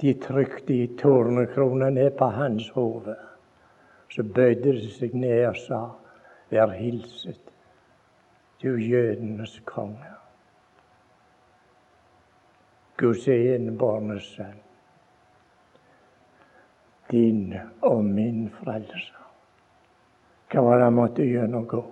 De 0.00 0.14
trykte 0.20 0.86
tornekrona 1.00 1.90
ned 1.90 2.10
på 2.16 2.24
hans 2.24 2.70
hode. 2.70 3.16
Så 4.08 4.22
bøyde 4.22 4.72
de 4.72 4.90
seg 4.92 5.14
ned 5.16 5.46
og 5.48 5.56
sa, 5.60 5.84
Vær 6.52 6.70
hilset, 6.76 7.40
du 8.62 8.76
jødenes 8.76 9.60
konge. 9.66 10.12
Guds 13.04 13.26
enbårne 13.28 14.14
sønn. 14.20 14.60
Din 17.10 17.52
og 17.84 18.04
min 18.04 18.46
frelse. 18.62 19.18
Hva 20.48 20.62
var 20.64 20.78
det 20.80 20.86
han 20.86 20.96
måtte 20.96 21.26
gjennomgå? 21.28 21.82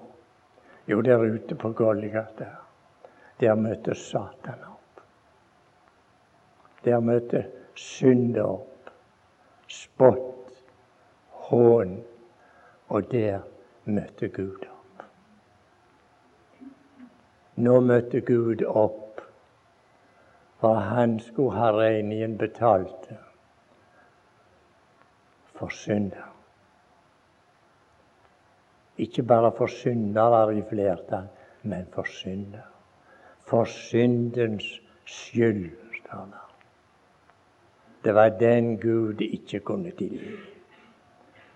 Jo, 0.88 1.00
der 1.04 1.24
ute 1.34 1.58
på 1.58 1.72
Golgata. 1.76 2.48
Der 3.40 3.60
møtte 3.60 3.92
Satan 3.98 4.64
opp. 4.70 5.02
Der 6.86 7.04
møtte 7.04 7.44
synder 7.76 8.48
opp. 8.54 8.90
Spott, 9.68 10.64
hån. 11.50 11.98
Og 12.88 13.12
der 13.12 13.44
møtte 13.84 14.32
Gud 14.32 14.64
opp. 14.64 15.06
Nå 17.60 17.80
møtte 17.84 18.24
Gud 18.24 18.64
opp 18.64 19.01
For 20.62 20.74
han 20.74 21.20
skulle 21.20 21.58
ha 21.58 21.72
regningen 21.74 22.36
betalte 22.38 23.16
for 25.58 25.68
synder. 25.74 26.28
Ikke 28.98 29.22
bare 29.22 29.50
for 29.56 29.66
syndere 29.66 30.54
i 30.58 30.62
flertall, 30.70 31.26
men 31.62 31.86
for 31.94 32.06
synder. 32.06 32.62
For 33.46 33.64
syndens 33.64 34.80
skyld, 35.04 35.70
står 36.04 36.24
det. 36.30 36.46
Det 38.04 38.14
var 38.14 38.28
den 38.28 38.78
Gud 38.80 39.20
ikke 39.20 39.60
kunne 39.60 39.90
tilgi. 39.90 40.36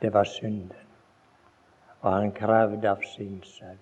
Det 0.02 0.14
var 0.14 0.24
synden. 0.24 0.72
Og 2.00 2.12
han 2.12 2.32
krevde 2.32 2.90
av 2.90 3.02
sin 3.16 3.42
sønn. 3.42 3.78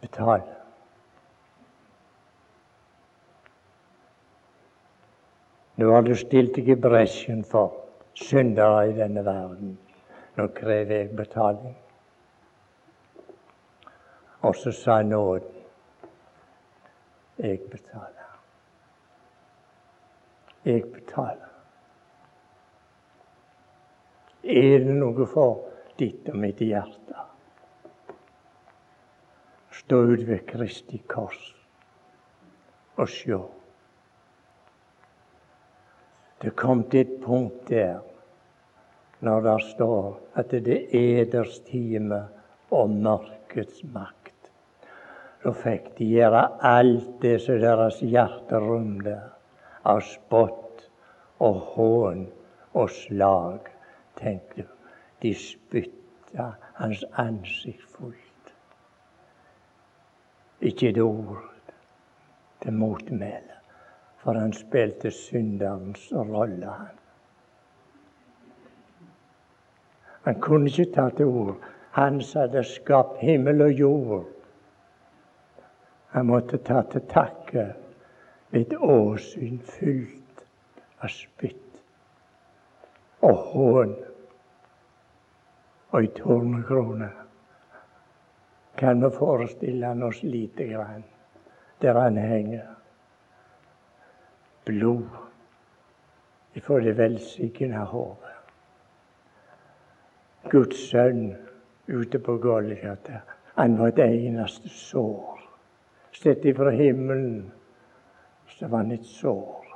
Betal. 0.00 0.61
Nå 5.76 5.92
har 5.92 6.02
du 6.02 6.12
stilt 6.16 6.54
deg 6.56 6.68
i 6.68 6.76
bresjen 6.76 7.44
for 7.48 7.72
syndere 8.18 8.90
i 8.90 8.96
denne 8.96 9.24
verden. 9.24 9.78
Nå 10.36 10.48
krever 10.56 10.98
jeg 10.98 11.16
betaling. 11.16 11.76
Og 14.42 14.56
så 14.58 14.72
sa 14.74 15.02
nåden 15.02 15.48
jeg 17.38 17.60
betaler. 17.70 18.28
Jeg 20.64 20.84
betaler. 20.92 21.48
Er 24.44 24.78
det 24.84 24.94
noe 24.94 25.26
for 25.26 25.64
ditt 25.98 26.28
og 26.30 26.36
mitt 26.42 26.60
hjerte? 26.62 27.24
Stå 29.72 30.04
ut 30.12 30.22
ved 30.28 30.44
Kristi 30.46 31.00
kors 31.08 31.40
og 33.00 33.08
sjå. 33.08 33.40
Det 36.42 36.56
kom 36.58 36.82
til 36.90 37.04
et 37.06 37.20
punkt 37.22 37.68
der 37.68 38.00
når 39.22 39.44
det 39.46 39.58
står 39.68 40.08
at 40.34 40.50
det 40.50 40.78
er 40.78 41.20
eders 41.22 41.60
time 41.68 42.24
og 42.74 42.90
mørkets 42.90 43.84
makt. 43.94 44.50
Da 45.44 45.52
fikk 45.54 45.92
de 45.98 46.08
gjøre 46.16 46.42
alt 46.66 47.22
det 47.22 47.36
som 47.44 47.60
deres 47.62 48.00
hjerte 48.02 48.58
rømte 48.62 49.16
av 49.86 50.02
spott 50.06 50.84
og 51.42 51.62
hån 51.74 52.26
og 52.78 52.90
slag. 52.94 53.70
Tenk 54.18 54.58
de 55.22 55.32
spytta 55.38 56.52
hans 56.78 57.04
ansikt 57.18 57.86
fullt. 57.94 58.54
Ikke 60.62 60.92
et 60.92 61.00
ord 61.02 61.42
til 62.62 62.78
motmæle, 62.78 63.51
for 64.22 64.38
han 64.38 64.52
spilte 64.52 65.10
synderens 65.10 66.12
rolle, 66.12 66.66
han. 66.66 66.98
Han 70.22 70.40
kunne 70.40 70.70
ikke 70.70 70.92
ta 70.94 71.08
til 71.10 71.26
ord. 71.26 71.56
Han 71.92 72.20
som 72.22 72.40
hadde 72.40 72.62
skapt 72.64 73.18
himmel 73.20 73.62
og 73.62 73.72
jord. 73.72 74.28
Han 76.14 76.26
måtte 76.26 76.60
ta 76.62 76.82
til 76.92 77.02
takke 77.10 77.64
ved 78.52 78.76
åsyn 78.78 79.58
fylt 79.58 80.44
av 81.02 81.10
spytt 81.10 81.80
og 83.26 83.38
hån 83.50 83.94
og 85.92 85.98
ei 86.00 86.10
tornekrone. 86.16 87.08
Kan 88.78 89.02
vi 89.02 89.10
forestille 89.16 89.90
oss 90.06 90.22
lite 90.22 90.68
grann 90.70 91.02
der 91.82 91.98
han 91.98 92.16
henger? 92.16 92.81
Blod 94.64 95.08
ifra 96.52 96.80
det 96.80 96.92
velsigna 96.92 97.84
hodet. 97.84 98.36
Guds 100.50 100.90
sønn 100.90 101.32
ute 101.86 102.18
på 102.18 102.36
Golgata. 102.42 103.22
Han 103.54 103.78
var 103.78 103.92
et 103.92 103.98
eneste 104.04 104.68
sår. 104.68 105.40
Sett 106.12 106.44
ifra 106.44 106.70
himmelen 106.70 107.52
så 108.48 108.68
var 108.68 108.84
han 108.84 108.92
et 108.92 109.06
sår. 109.06 109.66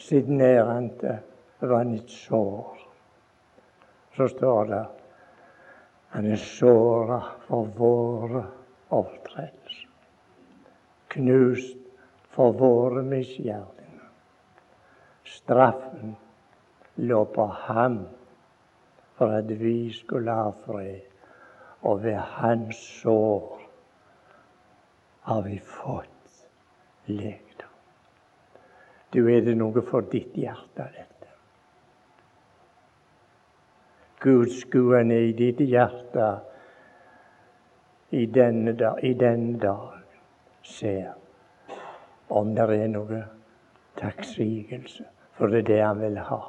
Sitt 0.00 0.28
nærante 0.28 1.18
var 1.60 1.78
han 1.78 1.94
et 1.94 2.10
sår. 2.10 2.82
Så 4.16 4.28
står 4.28 4.68
det 4.70 4.84
han 6.14 6.26
er 6.30 6.38
såra 6.38 7.16
for 7.48 7.70
våre 7.74 8.44
overtredelser. 8.94 9.88
Knust 11.10 11.83
for 12.34 12.52
våre 12.52 13.02
misgjerninger. 13.02 14.10
Straffen 15.24 16.16
lå 16.94 17.24
på 17.24 17.46
ham 17.46 17.98
for 19.14 19.30
at 19.38 19.50
vi 19.60 19.92
skulle 19.92 20.34
ha 20.34 20.50
fred. 20.66 21.00
Og 21.82 22.02
ved 22.02 22.16
hans 22.16 22.76
sår 23.02 23.60
har 25.20 25.42
vi 25.42 25.58
fått 25.58 26.46
legedom. 27.06 27.74
Du, 29.12 29.20
er 29.30 29.44
det 29.44 29.54
noe 29.54 29.82
for 29.86 30.06
ditt 30.10 30.34
hjerte, 30.34 30.88
dette? 30.96 31.28
Guds 34.24 34.62
skue 34.64 35.02
er 35.04 35.12
i 35.28 35.34
ditt 35.36 35.60
hjerte 35.60 36.30
i 38.16 38.24
denne, 38.26 38.72
dag, 38.72 39.04
i 39.04 39.12
denne 39.14 39.58
dag. 39.60 40.00
Ser 40.64 41.23
om 42.28 42.54
det 42.54 42.68
er 42.78 42.88
noe 42.88 43.24
takksigelse, 43.96 45.04
for 45.36 45.52
det 45.52 45.64
er 45.64 45.68
det 45.70 45.80
han 45.82 46.00
vil 46.00 46.18
ha. 46.18 46.40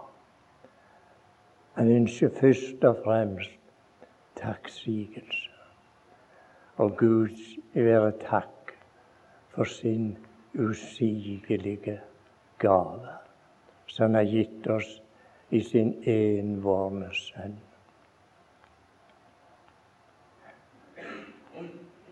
Han 1.75 1.91
ønsker 1.91 2.29
først 2.39 2.83
og 2.83 3.01
fremst 3.03 3.59
takksigelse. 4.39 5.51
Og 6.77 6.97
Gud 6.97 7.35
være 7.73 8.11
takk 8.23 8.75
for 9.49 9.63
sin 9.63 10.17
usigelige 10.59 11.99
gave, 12.59 13.07
som 13.87 14.03
han 14.03 14.15
har 14.15 14.31
gitt 14.31 14.67
oss 14.67 15.01
i 15.51 15.61
sin 15.63 15.93
envårne 16.03 17.11
Sønn. 17.13 17.59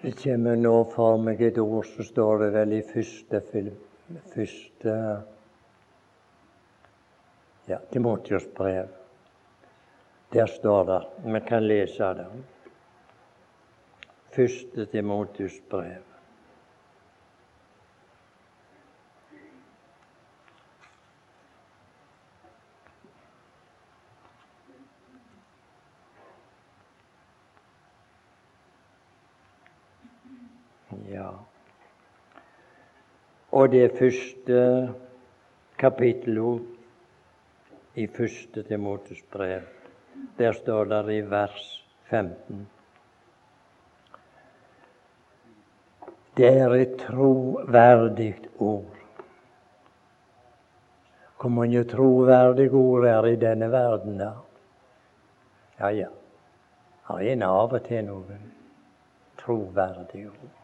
Det 0.03 0.11
kommer 0.19 0.57
nå 0.59 0.71
for 0.91 1.15
meg 1.23 1.39
et 1.47 1.57
ord 1.63 1.85
så 1.87 2.03
står 2.03 2.41
det 2.41 2.49
vel 2.57 2.73
i 2.75 2.81
første, 2.83 3.39
første 4.33 4.95
ja, 7.71 7.77
Timotius 7.93 8.49
brev. 8.57 8.91
Der 10.35 10.51
står 10.59 10.83
det 10.91 11.01
Vi 11.23 11.45
kan 11.47 11.67
lese 11.67 12.13
det. 12.19 12.27
Første 14.35 14.85
Timotius 14.91 15.61
brev. 15.71 16.03
Ja. 31.13 31.33
Og 33.53 33.69
det 33.69 33.91
første 33.97 34.61
kapittelet 35.77 36.61
i 37.95 38.07
første 38.07 38.63
Timotes 38.65 39.21
brev. 39.31 39.61
Der 40.37 40.51
står 40.57 40.89
det 40.89 41.17
i 41.17 41.21
vers 41.29 41.85
15. 42.09 42.67
Det 46.37 46.49
er 46.49 46.73
et 46.73 46.97
troverdig 46.97 48.33
ord. 48.57 48.97
Hvor 51.41 51.49
mange 51.49 51.83
troverdige 51.83 52.71
ord 52.71 53.05
er 53.05 53.25
i 53.25 53.35
denne 53.35 53.71
verden, 53.71 54.17
da? 54.17 54.31
Ja, 55.79 55.87
ja. 55.87 56.09
Her 57.07 57.21
er 57.21 57.45
av 57.45 57.73
og 57.73 57.85
til 57.85 58.05
noen 58.07 58.51
troverdige 59.37 60.31
ord. 60.31 60.62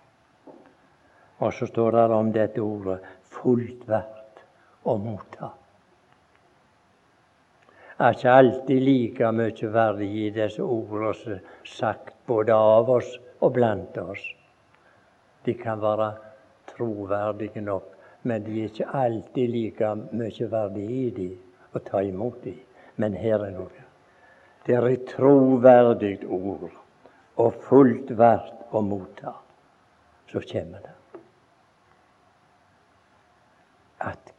Og 1.39 1.54
så 1.56 1.69
står 1.69 1.95
det 1.95 2.10
om 2.15 2.34
dette 2.36 2.62
ordet 2.63 2.99
fullt 3.39 3.88
verdt 3.88 4.43
å 4.84 4.97
motta 4.99 5.54
er 7.99 8.15
ikke 8.15 8.32
alltid 8.32 8.84
like 8.88 9.30
mye 9.36 9.69
verdi 9.75 10.08
i 10.23 10.30
disse 10.32 10.63
ordene 10.63 11.39
sagt 11.67 12.13
både 12.28 12.56
av 12.56 12.91
oss 12.95 13.10
og 13.43 13.54
blant 13.58 13.97
oss. 13.99 14.23
De 15.43 15.56
kan 15.60 15.82
være 15.84 16.13
troverdige 16.71 17.63
nok, 17.65 17.89
men 18.23 18.43
de 18.45 18.62
er 18.62 18.71
ikke 18.71 18.88
alltid 19.02 19.52
like 19.56 19.91
mye 20.21 20.49
verdi 20.54 20.86
i 21.02 21.10
de 21.17 21.30
å 21.75 21.84
ta 21.84 22.04
imot 22.04 22.39
de. 22.43 22.56
Men 22.99 23.15
her 23.19 23.43
er 23.43 23.52
noe. 23.56 23.84
Det 24.63 24.75
er 24.75 24.88
et 24.88 25.08
troverdig 25.12 26.21
ord 26.23 26.69
og 27.39 27.60
fullt 27.67 28.15
verdt 28.15 28.71
å 28.71 28.84
motta. 28.84 29.36
Så 30.32 30.43
kommer 30.45 30.80
det. 30.84 30.99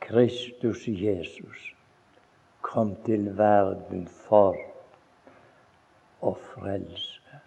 Kristus 0.01 0.89
Jesus 0.89 1.75
kom 2.61 2.97
til 3.05 3.29
verden 3.39 4.07
for 4.09 4.57
å 6.21 6.33
frelse 6.35 7.41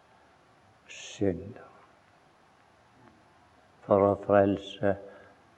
synder. 0.87 1.69
For 3.83 4.05
å 4.07 4.13
frelse 4.23 4.95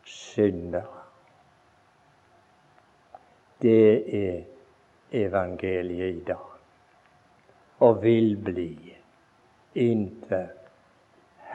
syndere. 0.09 1.03
Det 3.61 4.15
er 4.17 4.41
evangeliet 5.25 6.17
i 6.17 6.25
dag, 6.27 6.51
og 7.85 8.01
vil 8.03 8.35
bli 8.49 8.69
inntil 9.75 10.51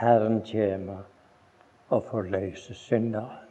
Herren 0.01 0.41
kommer 0.47 1.05
og 1.91 2.05
forløser 2.09 2.75
synderne, 2.75 3.50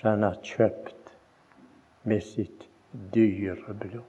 som 0.00 0.10
Han 0.10 0.22
har 0.22 0.38
kjøpt 0.42 1.12
med 2.02 2.22
sitt 2.22 2.66
dyre 3.14 3.74
blod. 3.74 4.02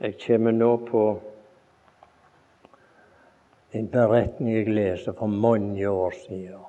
Jeg 0.00 0.18
kommer 0.26 0.52
nå 0.52 0.76
på 0.90 1.02
en 3.76 3.88
beretning 3.92 4.54
jeg 4.54 4.68
leser 4.68 5.12
for 5.16 5.26
mange 5.26 5.88
år 5.88 6.10
siden. 6.26 6.60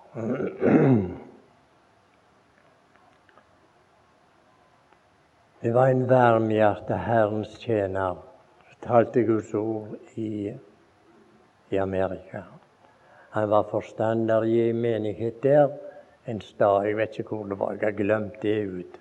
Det 5.61 5.73
var 5.73 5.87
en 5.89 6.09
varmhjertet 6.09 6.97
Herrens 7.01 7.57
tjener 7.59 8.15
talte 8.87 9.23
Guds 9.23 9.53
ord 9.53 9.95
i, 10.15 10.53
i 11.69 11.77
Amerika. 11.77 12.43
Han 13.29 13.49
var 13.49 13.63
forstander 13.71 14.43
i 14.43 14.69
en 14.69 14.81
menighet 14.81 15.43
der 15.43 15.69
en 16.25 16.41
stad. 16.41 16.85
Jeg 16.85 16.97
vet 16.97 17.19
ikke 17.19 17.35
hvor 17.35 17.45
det 17.45 17.59
var, 17.59 17.71
jeg 17.71 17.81
har 17.81 17.91
glemt 17.91 18.41
det 18.41 18.57
ut. 18.67 18.99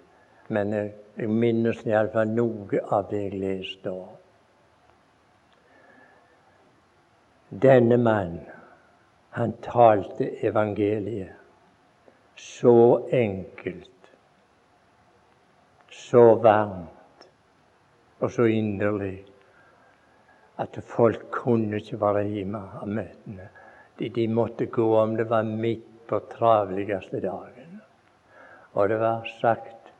Men 0.48 0.72
jeg 0.72 1.28
minnes 1.28 1.82
iallfall 1.86 2.28
noe 2.30 2.82
av 2.92 3.08
det 3.10 3.22
jeg 3.24 3.40
leste 3.40 3.90
da. 3.90 4.04
Denne 7.62 7.96
mann, 7.96 8.40
han 9.30 9.52
talte 9.62 10.28
evangeliet 10.46 11.32
så 12.36 13.06
enkelt, 13.12 14.10
så 15.90 16.34
varmt 16.34 17.28
og 18.20 18.30
så 18.30 18.42
inderlig 18.42 19.24
at 20.58 20.78
folk 20.84 21.30
kunne 21.30 21.76
ikke 21.80 22.00
være 22.00 22.24
hjemme 22.28 22.60
av 22.80 22.88
møtene. 22.88 23.48
De, 23.98 24.08
de 24.08 24.28
måtte 24.28 24.66
gå 24.66 24.86
om 25.00 25.16
det 25.16 25.24
var 25.30 25.42
midt 25.42 25.86
på 26.06 26.20
travligste 26.20 27.20
dagen. 27.20 27.80
Og 28.72 28.88
det 28.88 28.98
var 29.00 29.24
sagt 29.40 29.92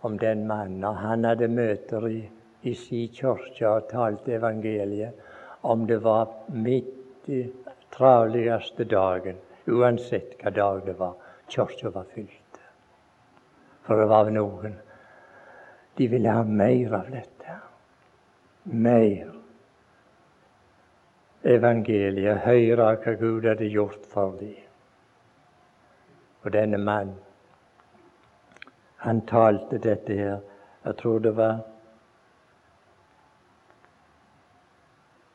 om 0.00 0.18
den 0.18 0.46
mannen, 0.46 0.84
han 0.84 1.24
hadde 1.24 1.48
møter 1.48 2.06
i, 2.08 2.20
i 2.62 2.74
si 2.76 3.06
kirke 3.12 3.68
og 3.68 3.88
talte 3.90 4.36
evangeliet, 4.36 5.16
om 5.62 5.86
det 5.86 6.00
var 6.04 6.28
midt 6.48 7.28
i 7.28 7.42
travligste 7.92 8.84
dagen, 8.88 9.40
uansett 9.68 10.36
hva 10.40 10.52
dag 10.56 10.84
det 10.86 10.96
var, 11.00 11.16
kirka 11.48 11.92
var 11.96 12.08
fylt. 12.14 12.62
For 13.84 14.00
det 14.00 14.08
var 14.12 14.30
noen 14.30 14.78
De 15.98 16.06
ville 16.08 16.32
ha 16.32 16.44
mer 16.46 16.94
av 16.96 17.08
dette. 17.12 17.56
Mer. 18.62 19.39
Evangeliet, 21.44 22.42
høre 22.44 22.96
hva 23.00 23.14
Gud 23.16 23.46
hadde 23.48 23.68
gjort 23.72 24.04
for 24.12 24.36
dem. 24.40 24.56
Og 26.42 26.52
denne 26.52 26.78
mannen, 26.78 27.16
han 29.00 29.22
talte 29.26 29.78
dette 29.78 30.14
her 30.14 30.40
Jeg 30.84 30.96
tror 30.96 31.18
det 31.18 31.36
var 31.36 31.60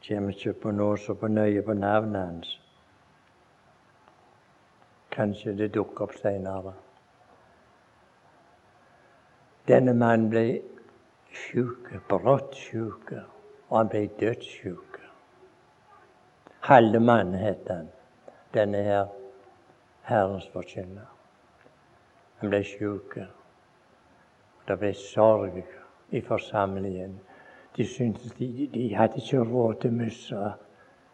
Kommer 0.08 0.30
ikke 0.30 0.54
på 0.54 0.72
noe 0.72 0.98
så 1.02 1.16
på 1.18 1.28
nøye 1.28 1.62
på 1.66 1.74
navnet 1.74 2.22
hans. 2.22 2.50
Kanskje 5.12 5.56
det 5.58 5.72
dukker 5.74 6.06
opp 6.06 6.14
seinere. 6.20 6.74
Denne 9.66 9.96
mannen 9.98 10.30
ble 10.30 10.44
sjuk, 11.34 11.90
brått 12.10 12.54
sjuk, 12.54 13.16
og 13.70 13.78
han 13.80 13.90
ble 13.90 14.04
dødssjuk. 14.20 14.95
Hallemann 16.66 17.34
het 17.34 17.68
han, 17.70 17.90
denne 18.54 18.82
her 18.84 19.08
Herrens 20.02 20.48
forkynner. 20.54 21.06
Han 22.42 22.50
ble 22.50 22.62
sjuk. 22.66 23.20
Det 24.66 24.78
ble 24.82 24.90
sorg 24.98 25.60
i 26.10 26.22
forsamlingen. 26.26 27.20
De 27.78 27.86
syntes 27.86 28.34
de, 28.40 28.50
de 28.74 28.88
hadde 28.96 29.22
ikke 29.22 29.44
råd 29.46 29.78
til 29.84 29.94
å 29.94 30.00
miste 30.00 30.50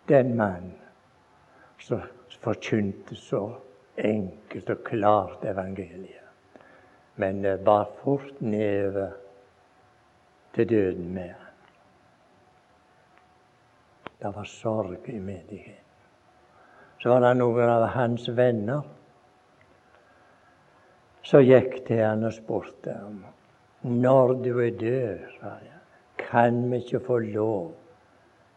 den 0.08 0.36
mannen 0.40 0.78
som 1.84 2.08
forkynte 2.40 3.20
så 3.20 3.44
enkelt 4.00 4.72
og 4.72 4.84
klart 4.88 5.46
evangeliet. 5.52 6.32
Men 7.20 7.44
det 7.44 7.58
bar 7.66 7.92
fort 8.00 8.40
nedover 8.40 9.18
til 10.56 10.70
døden 10.70 11.14
med. 11.14 11.41
Det 14.22 14.36
var 14.36 14.46
sorg 14.46 15.10
i 15.10 15.20
menigheten 15.20 15.88
så 17.02 17.10
var 17.10 17.24
det 17.24 17.34
noen 17.40 17.70
av 17.70 17.88
hans 17.96 18.28
venner 18.38 18.86
som 21.26 21.42
gikk 21.42 21.80
til 21.88 22.04
han 22.04 22.28
og 22.28 22.36
spurte 22.36 22.94
om 23.08 23.24
når 23.82 24.34
du 24.46 24.52
er 24.62 24.76
død, 24.78 25.22
sa 25.40 25.56
jeg, 25.66 25.80
kan 26.22 26.60
vi 26.70 26.78
ikke 26.84 27.00
få 27.08 27.18
lov 27.24 27.72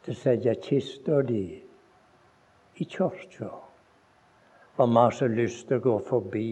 til 0.05 0.13
å 0.13 0.19
sette 0.21 0.53
kista 0.67 1.23
di 1.25 1.47
i 2.77 2.85
kirka? 2.85 3.49
Og 4.77 4.91
vi 4.91 4.99
har 4.99 5.17
så 5.17 5.31
lyst 5.33 5.65
til 5.71 5.81
å 5.81 5.85
gå 5.87 5.95
forbi 6.11 6.49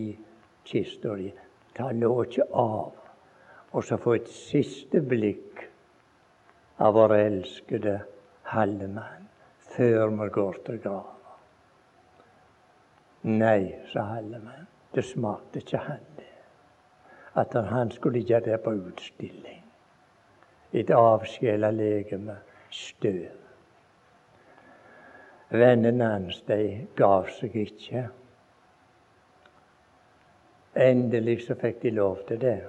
kista 0.65 1.19
di, 1.21 1.29
ta 1.77 1.91
låket 1.93 2.49
av, 2.57 2.97
og 3.77 3.85
så 3.85 4.01
få 4.01 4.17
et 4.17 4.33
siste 4.33 5.05
blikk 5.05 5.67
av 6.81 6.97
vår 6.97 7.19
elskede 7.19 7.99
Hallemann 8.53 9.29
før 9.73 10.11
vi 10.13 10.29
går 10.29 10.57
til 10.67 10.81
grava. 10.85 11.37
Nei, 13.23 13.71
sa 13.93 14.03
Hallemann, 14.11 14.67
det 14.93 15.05
smakte 15.09 15.63
ikke 15.63 15.81
han 15.87 16.03
det. 16.19 16.27
At 17.41 17.55
han 17.55 17.91
skulle 17.91 18.19
ligge 18.19 18.41
der 18.45 18.61
på 18.61 18.75
utstilling. 18.77 19.63
Et 20.73 20.91
avsjela 20.91 21.71
legeme, 21.73 22.37
støv. 22.71 23.39
Vennene 25.53 26.11
hans 26.15 26.43
de 26.49 26.87
gav 26.97 27.33
seg 27.39 27.57
ikke. 27.57 28.05
Endelig 30.77 31.43
så 31.47 31.57
fikk 31.61 31.83
de 31.87 31.97
lov 31.97 32.21
til 32.29 32.41
det. 32.45 32.61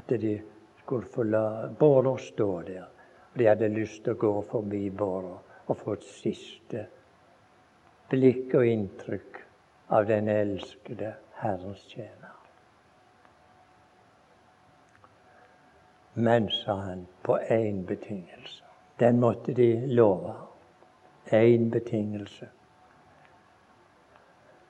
At 0.00 0.16
de 0.20 0.34
skulle 0.82 1.12
få 1.12 1.28
la 1.28 1.46
båra 1.68 2.16
stå 2.20 2.50
der. 2.62 2.93
De 3.34 3.46
hadde 3.48 3.68
lyst 3.68 4.04
til 4.04 4.14
å 4.14 4.20
gå 4.20 4.32
forbi 4.50 4.88
båra 4.90 5.38
og 5.66 5.76
få 5.80 5.96
et 5.96 6.06
siste 6.20 6.86
blikk 8.10 8.54
og 8.54 8.68
inntrykk 8.68 9.40
av 9.96 10.06
den 10.06 10.28
elskede 10.28 11.14
Herrens 11.40 11.82
tjener. 11.90 12.34
Men, 16.14 16.50
sa 16.50 16.74
han, 16.74 17.06
på 17.22 17.38
én 17.38 17.86
betingelse. 17.86 18.62
Den 18.98 19.18
måtte 19.20 19.52
de 19.52 19.86
love. 19.86 20.34
Én 21.26 21.70
betingelse. 21.70 22.48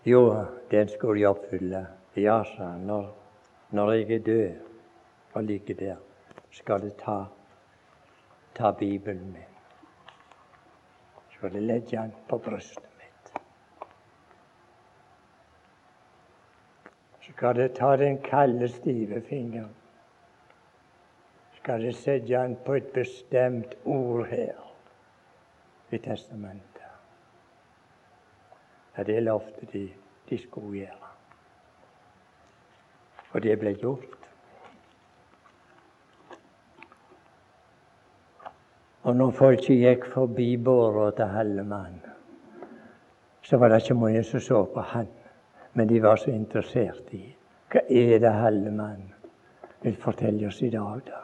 Jo, 0.05 0.47
den 0.71 0.89
skulle 0.89 1.21
de 1.21 1.27
oppfylle. 1.27 1.87
Ja, 2.17 2.45
sa 2.45 2.71
han, 2.71 2.87
når, 2.89 3.13
når 3.71 3.93
jeg 3.93 4.11
er 4.11 4.19
død 4.19 4.51
og 5.35 5.45
ligger 5.45 5.75
der, 5.75 5.97
skal 6.51 6.81
det 6.81 6.95
ta, 7.05 7.25
ta 8.55 8.73
Bibelen 8.73 9.33
min. 9.33 9.53
Så 11.31 11.43
vil 11.43 11.53
jeg 11.53 11.63
legge 11.63 11.97
den 11.97 12.13
på 12.29 12.39
brystet. 12.39 12.95
skal 17.37 17.59
jeg 17.59 17.75
ta 17.75 17.97
den 17.97 18.19
kalde, 18.23 18.69
stive 18.69 19.23
fingeren. 19.23 19.75
Skal 21.59 21.83
jeg 21.83 21.95
sette 21.95 22.29
den 22.29 22.57
på 22.67 22.75
et 22.75 22.87
bestemt 22.95 23.75
ord 23.85 24.27
her 24.27 24.55
i 25.91 25.99
testamentet. 25.99 26.83
Ja, 28.97 29.03
det 29.03 29.23
lovte 29.23 29.67
de 29.73 29.89
de 30.31 30.39
skulle 30.39 30.79
gjøre. 30.79 31.11
Og 33.33 33.43
det 33.43 33.59
ble 33.59 33.75
gjort. 33.75 34.24
Og 39.05 39.17
når 39.17 39.35
folket 39.37 39.83
gikk 39.83 40.07
forbi 40.15 40.55
båra 40.57 41.11
til 41.13 41.29
Hallemann, 41.29 41.99
så 43.45 43.59
var 43.61 43.69
det 43.69 43.83
ikke 43.83 43.99
mange 44.01 44.23
som 44.25 44.41
så 44.41 44.63
på 44.65 44.81
han. 44.81 45.11
Men 45.75 45.89
de 45.89 46.03
var 46.03 46.17
så 46.17 46.31
interessert 46.33 47.13
i 47.13 47.27
hva 47.75 47.83
er 47.91 48.21
det 48.23 48.31
Hallemann 48.33 49.09
vil 49.83 49.97
fortelle 50.01 50.47
oss 50.47 50.61
i 50.63 50.71
dag, 50.73 51.01
da? 51.09 51.21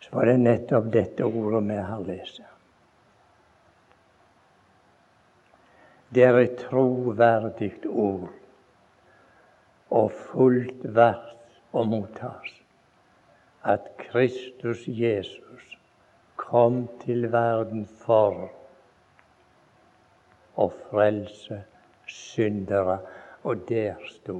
Så 0.00 0.16
var 0.16 0.26
det 0.26 0.38
nettopp 0.40 0.88
dette 0.94 1.28
ordet 1.28 1.60
vi 1.68 1.76
har 1.76 2.06
lest. 2.08 2.40
Det 6.12 6.24
er 6.24 6.40
et 6.40 6.56
troverdig 6.64 7.70
ord 7.86 8.32
og 9.92 10.10
fullt 10.32 10.82
verdt 10.96 11.60
å 11.72 11.84
mottas 11.88 12.61
at 13.64 13.96
Kristus 13.98 14.84
Jesus 14.86 15.78
kom 16.36 16.88
til 17.04 17.28
verden 17.32 17.86
for 17.86 18.48
å 20.58 20.68
frelse 20.90 21.62
syndere. 22.06 22.98
Og 23.42 23.64
der 23.68 23.98
sto 24.06 24.36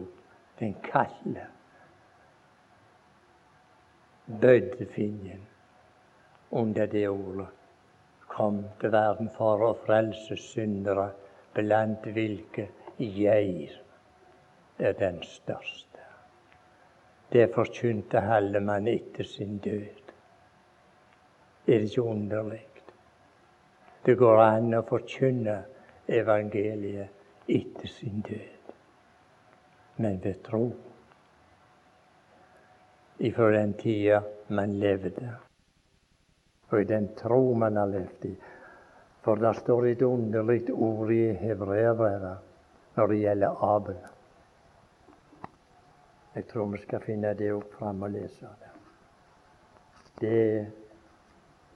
den 0.60 0.76
kalde, 0.84 1.46
bødde 4.26 4.86
fingeren 4.94 5.46
under 6.50 6.86
det 6.86 7.08
ordet. 7.08 7.48
Kom 8.28 8.62
til 8.80 8.92
verden 8.94 9.30
for 9.36 9.64
å 9.66 9.72
frelse 9.86 10.38
syndere, 10.38 11.10
blant 11.54 12.06
hvilke 12.14 12.68
jeg 12.98 13.72
er 14.78 14.94
den 14.98 15.18
største. 15.26 15.91
Det 17.32 17.46
forkynte 17.54 18.20
Hallemann 18.20 18.88
etter 18.88 19.24
sin 19.24 19.56
død. 19.58 20.12
Er 21.66 21.78
det 21.78 21.88
ikke 21.88 22.02
underlig? 22.02 22.60
Det 24.04 24.18
går 24.18 24.40
an 24.42 24.74
å 24.74 24.82
forkynne 24.84 25.54
evangeliet 26.10 27.48
etter 27.48 27.88
sin 27.88 28.20
død, 28.26 28.72
men 29.96 30.20
ved 30.20 30.42
tro. 30.44 30.64
Ifra 33.22 33.50
den 33.54 33.76
tida 33.80 34.20
man 34.48 34.76
levde, 34.82 35.32
og 36.68 36.80
i 36.80 36.88
den 36.90 37.12
tro 37.16 37.54
man 37.54 37.78
har 37.80 37.92
levd 37.94 38.26
i. 38.28 38.36
For 39.22 39.38
det 39.38 39.54
står 39.62 39.86
et 39.86 40.02
underlig 40.02 40.66
ord 40.74 41.12
i 41.14 41.30
hebreerbrevet 41.38 42.96
når 42.98 43.12
det 43.14 43.20
gjelder 43.22 43.62
Abel. 43.76 44.02
Jeg 46.34 46.46
tror 46.48 46.66
vi 46.66 46.78
skal 46.78 47.02
finne 47.04 47.34
det 47.36 47.50
opp 47.52 47.74
fram 47.76 48.02
og 48.02 48.10
lese 48.14 48.48
det. 48.60 48.70
Det 50.20 50.36
er 50.48 50.70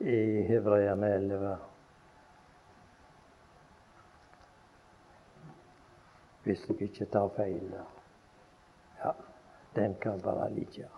i 0.01 0.43
Hebreerne 0.49 1.11
11. 1.15 1.57
Hvis 6.47 6.69
jeg 6.69 6.83
ikke 6.89 7.09
tar 7.13 7.29
feil. 7.37 7.75
Ja, 9.05 9.13
den 9.77 9.99
kan 10.01 10.21
bare 10.25 10.49
ligge. 10.55 10.89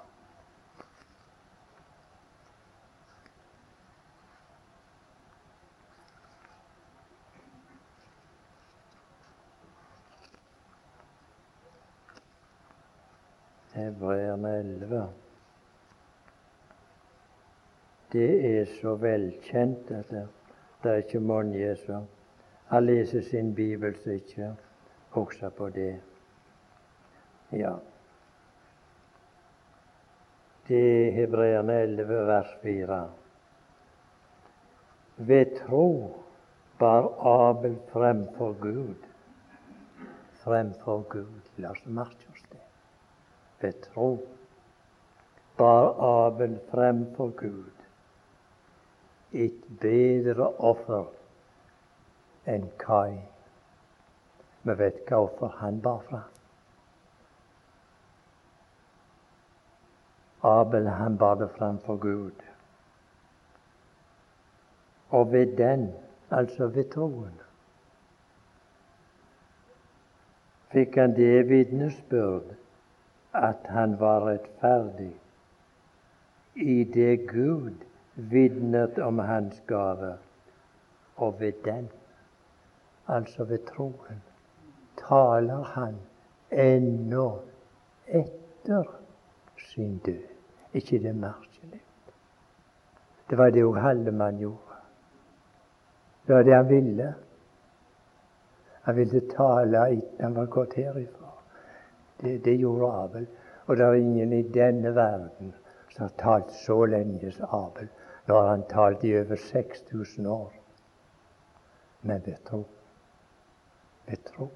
Hebreerne 13.78 14.58
11. 14.58 15.08
Det 18.12 18.58
er 18.60 18.64
så 18.80 18.94
velkjent 18.98 19.90
at 19.90 20.10
det, 20.10 20.24
det 20.82 20.90
er 20.90 21.02
ikke 21.04 21.20
mange 21.20 21.76
som 21.84 22.06
har 22.68 22.80
lest 22.80 23.30
sin 23.30 23.54
bibel 23.54 23.94
som 24.02 24.12
ikke 24.12 24.50
husker 25.16 25.50
på 25.50 25.68
det. 25.68 26.00
Ja. 27.52 27.74
Det 30.68 30.82
er 31.08 31.12
Hebreerne 31.12 31.80
11, 31.82 32.26
vers 32.26 32.50
4. 32.62 33.02
Ved 35.16 35.56
tro 35.60 36.16
bar 36.78 37.08
Abel 37.26 37.78
fremfor 37.92 38.52
Gud. 38.60 38.94
Fremfor 40.44 41.02
Gud. 41.08 41.40
La 41.56 41.70
oss 41.70 41.86
merke 41.86 42.27
ved 43.60 43.72
tro 43.82 44.10
bar 45.58 45.86
Abel 46.26 46.60
frem 46.70 47.06
for 47.16 47.30
Gud 47.36 47.78
et 49.32 49.64
bedre 49.80 50.48
offer 50.58 51.04
enn 52.48 52.68
Kai. 52.80 53.18
Vi 54.64 54.76
vet 54.78 55.02
hva 55.08 55.22
offer 55.26 55.56
han 55.60 55.80
bar 55.84 55.98
fra. 56.08 56.22
Abel 60.48 60.88
han 60.88 61.18
bar 61.18 61.34
det 61.42 61.50
fram 61.56 61.80
for 61.84 61.96
Gud. 61.96 62.46
Og 65.10 65.32
ved 65.32 65.56
den, 65.56 65.90
altså 66.30 66.66
ved 66.66 66.90
troen, 66.92 67.34
fikk 70.72 70.96
han 71.00 71.16
det 71.16 71.48
vitnesbyrd 71.48 72.54
at 73.38 73.66
han 73.70 73.96
var 74.00 74.26
rettferdig 74.26 75.12
i 76.54 76.84
det 76.84 77.28
Gud 77.28 77.74
vitnet 78.14 78.98
om 78.98 79.18
hans 79.18 79.62
gave. 79.66 80.16
Og 81.16 81.40
ved 81.40 81.52
den, 81.64 81.88
altså 83.06 83.44
ved 83.44 83.58
troen, 83.66 84.22
taler 84.96 85.62
han 85.62 85.96
ennå 86.50 87.40
etter 88.06 88.84
sin 89.58 89.98
død. 89.98 90.22
ikke 90.74 90.98
det 90.98 91.14
merkelig? 91.16 91.80
Det 93.30 93.38
var 93.38 93.50
det 93.50 93.64
òg 93.64 93.80
Hallemann 93.80 94.38
gjorde. 94.38 94.76
Det 96.26 96.34
var 96.34 96.42
det 96.42 96.54
han 96.54 96.68
ville. 96.68 97.14
Han 98.82 98.96
ville 98.96 99.20
tale 99.20 99.90
etter 99.92 100.20
han 100.20 100.34
var 100.34 100.46
gått 100.46 100.74
herifra. 100.74 101.17
Det, 102.20 102.38
det 102.44 102.54
gjorde 102.56 102.92
Abel. 102.92 103.26
Og 103.66 103.76
det 103.76 103.84
er 103.84 103.94
ingen 103.94 104.32
i 104.32 104.42
denne 104.42 104.94
verden 104.94 105.52
som 105.92 106.06
har 106.06 106.14
talt 106.18 106.52
så 106.52 106.84
lenge 106.86 107.32
som 107.32 107.52
Abel. 107.52 107.88
Nå 108.26 108.34
har 108.34 108.48
han 108.48 108.64
talt 108.68 109.04
i 109.04 109.14
over 109.18 109.36
6000 109.36 110.26
år. 110.26 110.52
Men 112.00 112.22
ved 112.26 112.44
tro. 112.44 112.64
Ved 114.06 114.24
tro. 114.24 114.48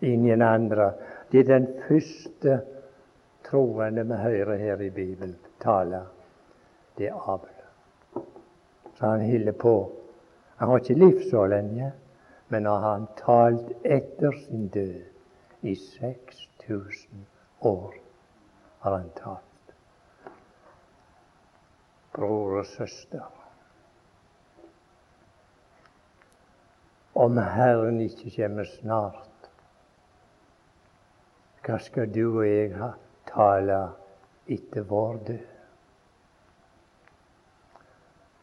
Ingen 0.00 0.42
andre. 0.42 0.92
Det 1.32 1.40
er 1.40 1.44
den 1.58 1.66
første 1.88 2.60
troende 3.44 4.04
vi 4.06 4.14
hører 4.22 4.56
her 4.56 4.80
i 4.80 4.90
Bibelen 4.90 5.36
tale. 5.62 6.02
Det 6.98 7.08
er 7.08 7.30
Abel. 7.34 7.54
Så 8.94 9.06
han 9.06 9.30
holder 9.30 9.52
på. 9.52 9.92
Han 10.56 10.68
har 10.68 10.78
ikke 10.78 10.94
liv 10.94 11.20
så 11.30 11.46
lenge. 11.46 11.92
Men 12.48 12.66
har 12.66 12.80
han 12.80 13.06
talt 13.16 13.72
etter 13.84 14.32
sin 14.32 14.68
død 14.68 15.04
i 15.60 15.74
6000 15.76 17.26
år, 17.60 17.94
har 18.78 18.96
han 18.96 19.10
talt. 19.16 19.74
Bror 22.12 22.58
og 22.58 22.66
søster. 22.66 23.26
Om 27.14 27.36
Herren 27.36 28.00
ikke 28.00 28.30
kommer 28.36 28.64
snart, 28.64 29.50
hva 31.66 31.76
skal 31.84 32.08
du 32.14 32.22
og 32.30 32.46
jeg 32.46 32.72
ha 32.78 32.92
tale 33.28 33.78
etter 34.48 34.86
vår 34.88 35.18
død? 35.26 35.46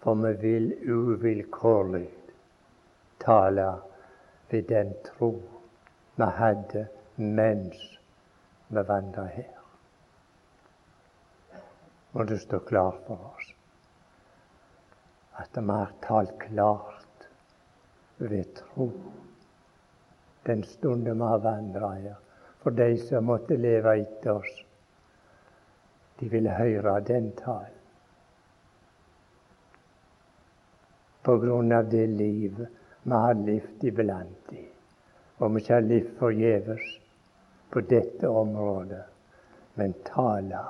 For 0.03 0.21
vi 0.21 0.33
vil 0.43 0.67
uvilkårlig 0.93 2.05
tale 3.23 3.69
ved 4.49 4.63
den 4.69 4.93
tro 5.05 5.31
vi 6.15 6.29
hadde 6.37 6.87
mens 7.15 7.99
vi 8.67 8.83
vandra 8.87 9.25
her. 9.25 9.51
Og 12.13 12.27
det 12.27 12.39
står 12.41 12.59
klart 12.59 13.03
for 13.07 13.31
oss 13.35 13.51
at 15.35 15.57
vi 15.57 15.67
har 15.69 15.91
talt 16.01 16.39
klart 16.39 17.29
ved 18.17 18.53
tro 18.55 18.91
den 20.45 20.63
stunden 20.63 21.17
vi 21.17 21.23
har 21.23 21.37
vandra 21.37 21.89
her. 21.91 22.15
For 22.59 22.69
de 22.69 22.97
som 22.97 23.25
måtte 23.25 23.57
leve 23.57 23.93
etter 24.01 24.31
oss, 24.31 24.53
de 26.19 26.29
ville 26.29 26.53
høre 26.53 26.99
den 27.05 27.31
talen. 27.37 27.81
På 31.25 31.37
grunn 31.41 31.71
av 31.73 31.89
det 31.89 32.05
livet 32.07 32.84
vi 33.05 33.11
har 33.11 33.33
levd 33.33 33.83
iblant 33.83 34.49
dem. 34.49 34.69
Og 35.37 35.51
vi 35.53 35.61
ikke 35.61 35.73
har 35.73 35.85
levd 35.85 36.13
forgjeves 36.19 36.85
på 37.69 37.83
dette 37.85 38.29
området, 38.29 39.03
men 39.75 39.93
tala 40.07 40.63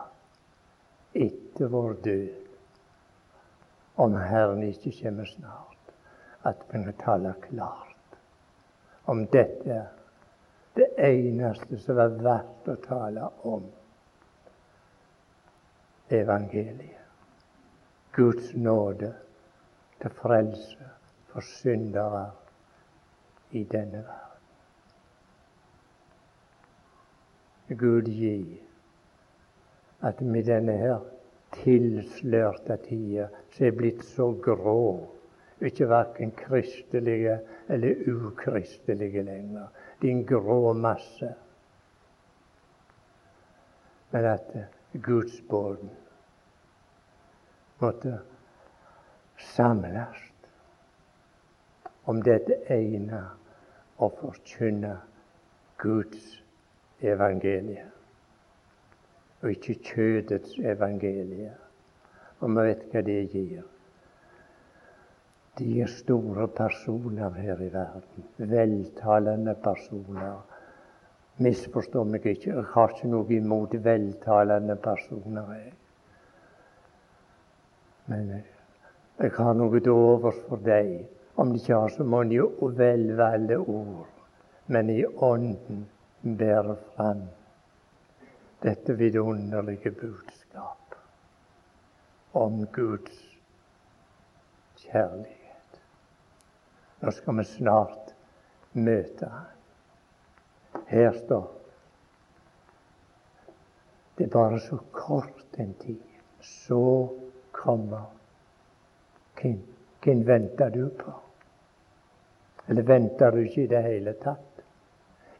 etter 1.15 1.71
vår 1.71 1.93
død, 2.03 2.41
om 4.03 4.17
Herren 4.19 4.63
ikke 4.67 4.91
kommer 5.01 5.25
snart. 5.25 5.71
at 6.45 6.55
vi 6.69 6.83
kan 6.83 6.93
tale 6.93 7.33
klart 7.41 8.17
om 9.05 9.25
dette. 9.25 9.88
Det 10.73 10.88
eneste 10.97 11.79
som 11.79 11.97
er 11.97 12.17
verdt 12.21 12.67
å 12.69 12.75
tale 12.83 13.29
om. 13.49 13.63
Evangeliet. 16.13 16.91
Guds 18.13 18.51
nåde 18.53 19.09
til 20.01 20.13
frelse 20.19 20.91
for 21.36 21.41
syndere 21.41 22.31
i 23.51 23.63
denne 23.63 23.97
verden. 23.97 24.21
Gud 27.67 28.07
gi 28.07 28.61
at 30.01 30.21
med 30.21 30.45
denne 30.47 30.77
her 30.79 31.01
tilslørte 31.57 32.77
tida 32.86 33.25
som 33.51 33.65
er 33.67 33.75
blitt 33.75 34.05
så 34.07 34.29
grå, 34.45 35.09
ikke 35.59 35.89
verken 35.91 36.31
kristelige 36.39 37.39
eller 37.67 38.07
ukristelige 38.13 39.23
lenger. 39.27 39.67
Din 40.01 40.23
grå 40.23 40.73
masse. 40.73 41.33
Men 44.11 44.25
at 44.25 44.55
gudsbåten 45.03 45.91
måtte 47.81 48.19
samles 49.55 50.24
om 52.05 52.21
dette 52.21 52.59
ene 52.73 53.21
å 53.97 54.09
forkynne 54.19 54.95
Guds 55.81 56.35
evangelie, 57.01 57.85
og 59.41 59.51
ikke 59.51 59.77
kjødets 59.89 60.57
evangelie. 60.63 61.53
Og 62.41 62.51
vi 62.51 62.65
vet 62.67 62.83
hva 62.91 63.01
det 63.05 63.21
gir. 63.31 63.63
De 65.55 65.69
er 65.81 65.87
store 65.87 66.47
personer 66.51 67.31
her 67.39 67.61
i 67.63 67.69
verden. 67.71 68.27
Veltalende 68.37 69.55
personer. 69.63 70.41
Misforstå 71.39 72.03
meg 72.07 72.27
ikke, 72.27 72.51
jeg 72.51 72.67
har 72.73 72.91
ikke 72.91 73.11
noe 73.11 73.31
imot 73.35 73.75
veltalende 73.83 74.75
personer. 74.83 75.51
Jeg. 75.55 75.73
Men 78.11 78.29
jeg 79.19 79.31
har 79.37 79.55
noe 79.55 79.79
til 79.79 79.95
overs 79.95 80.39
for 80.49 80.63
deg 80.63 80.91
om 81.36 81.51
de 81.53 81.59
ikke 81.59 81.75
har 81.75 81.89
så 81.89 82.03
mange 82.03 82.41
velvalgte 82.79 83.57
ord, 83.57 84.07
men 84.65 84.89
i 84.89 85.05
ånden 85.05 85.86
bærer 86.23 86.75
fram 86.95 87.25
dette 88.63 88.95
vidunderlige 88.97 89.91
budskap 89.91 90.95
om 92.33 92.65
Guds 92.73 93.19
kjærlighet. 94.77 95.81
Nå 97.01 97.11
skal 97.11 97.38
vi 97.38 97.45
snart 97.51 98.15
møte 98.73 99.29
Han. 99.29 99.51
Her 100.88 101.11
står 101.25 101.51
det 104.17 104.25
er 104.25 104.31
bare 104.31 104.59
så 104.59 104.77
kort 104.91 105.59
en 105.59 105.73
tid. 105.73 106.01
Så 106.41 107.09
kommer 107.51 108.05
hvem 110.03 110.27
venter 110.27 110.69
du 110.69 110.89
på? 110.99 111.24
Eller 112.68 112.82
venter 112.82 113.32
du 113.32 113.43
ikke 113.43 113.63
i 113.63 113.68
det 113.70 113.82
hele 113.86 114.13
tatt? 114.22 114.63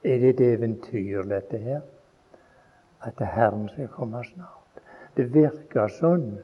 Er 0.06 0.20
det 0.22 0.36
et 0.36 0.42
eventyr, 0.46 1.24
dette 1.26 1.58
her? 1.58 1.82
At 3.02 3.22
Herren 3.22 3.70
skal 3.70 3.90
komme 3.94 4.22
snart? 4.26 4.84
Det 5.18 5.32
virker 5.34 5.90
sånn 5.90 6.36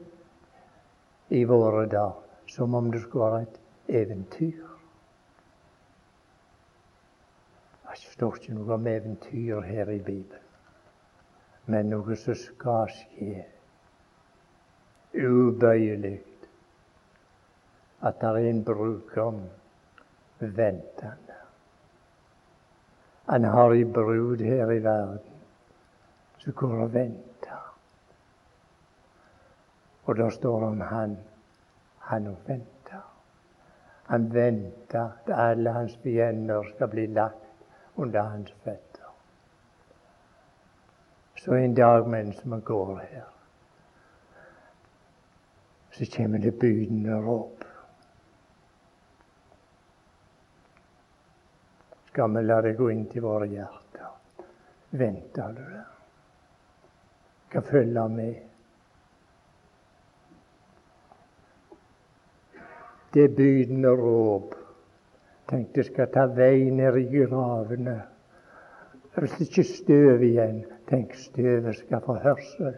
i 1.30 1.44
våre 1.46 1.86
dager, 1.86 2.18
som 2.50 2.74
om 2.74 2.90
det 2.90 3.04
skulle 3.04 3.30
være 3.30 3.42
et 3.46 3.58
eventyr. 4.02 4.68
Det 7.92 8.16
står 8.16 8.36
ikke 8.38 8.54
noe 8.56 8.74
om 8.74 8.86
eventyr 8.88 9.64
her 9.66 9.88
i 9.92 10.00
Bibelen, 10.00 10.44
men 11.70 11.90
noe 11.92 12.16
som 12.16 12.36
skal 12.36 12.90
skje. 12.92 13.44
Ubøyelig. 15.12 16.18
At 18.02 18.20
det 18.20 18.30
er 18.30 18.48
en 18.50 18.62
brudgom 18.64 19.42
ventende. 20.46 21.38
Han 23.28 23.44
har 23.44 23.72
ei 23.72 23.84
brud 23.84 24.40
her 24.40 24.70
i 24.70 24.82
verden 24.82 25.32
som 26.38 26.52
går 26.52 26.82
og 26.84 26.94
venter. 26.94 27.74
Og 30.04 30.16
der 30.16 30.30
står 30.30 30.64
om 30.66 30.80
han. 30.80 31.18
Han 31.98 32.26
òg 32.26 32.48
venter. 32.48 33.04
Han 34.10 34.34
venter 34.34 35.04
at 35.04 35.30
alle 35.30 35.70
hans 35.70 35.94
fiender 36.02 36.66
skal 36.74 36.88
bli 36.88 37.06
lagt 37.06 37.46
under 37.96 38.22
hans 38.22 38.52
føtter. 38.64 39.12
Så 41.36 41.54
en 41.54 41.74
dag 41.74 42.08
mens 42.08 42.42
vi 42.44 42.60
går 42.60 42.98
her, 42.98 43.24
så 45.90 46.06
kommer 46.16 46.38
det 46.38 46.58
bydende 46.58 47.26
råp. 47.26 47.64
Skal 52.12 52.34
vi 52.36 52.42
la 52.42 52.60
det 52.60 52.74
gå 52.76 52.90
inn 52.92 53.06
til 53.08 53.24
våre 53.24 53.46
hjerter. 53.48 54.08
Venter 55.00 55.54
du 55.56 55.62
det? 55.64 55.84
Skal 57.46 57.64
følge 57.70 58.02
med. 58.12 58.34
Det 63.16 63.26
bydende 63.36 63.94
råp. 63.96 64.52
Tenk 65.48 65.72
det 65.72 65.86
skal 65.88 66.12
ta 66.12 66.26
vei 66.28 66.68
ned 66.68 67.00
i 67.00 67.08
gravene. 67.16 67.98
Hvis 69.16 69.40
ikke 69.46 69.64
støv 69.72 70.28
igjen, 70.28 70.62
tenk 70.92 71.16
støvet 71.16 71.80
skal 71.80 72.04
få 72.04 72.20
hørsel. 72.20 72.76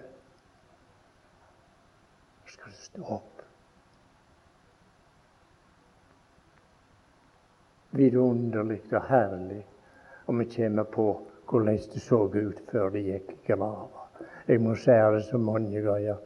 Skal 2.47 2.71
det 2.71 2.83
stå 2.87 3.07
opp? 3.19 3.34
Vidunderlig 7.95 8.83
og 8.93 9.07
herlig. 9.09 9.63
Og 10.27 10.39
vi 10.39 10.49
kommer 10.57 10.85
på 10.85 11.09
hvordan 11.51 11.77
det 11.93 12.03
så 12.03 12.25
ut 12.27 12.61
før 12.71 12.91
det 12.95 13.05
gikk 13.05 13.33
i 13.35 13.53
grava. 13.53 14.09
Jeg 14.49 14.61
må 14.61 14.75
si 14.77 14.95
det 15.15 15.25
så 15.29 15.39
mange 15.39 15.81
ganger. 15.85 16.21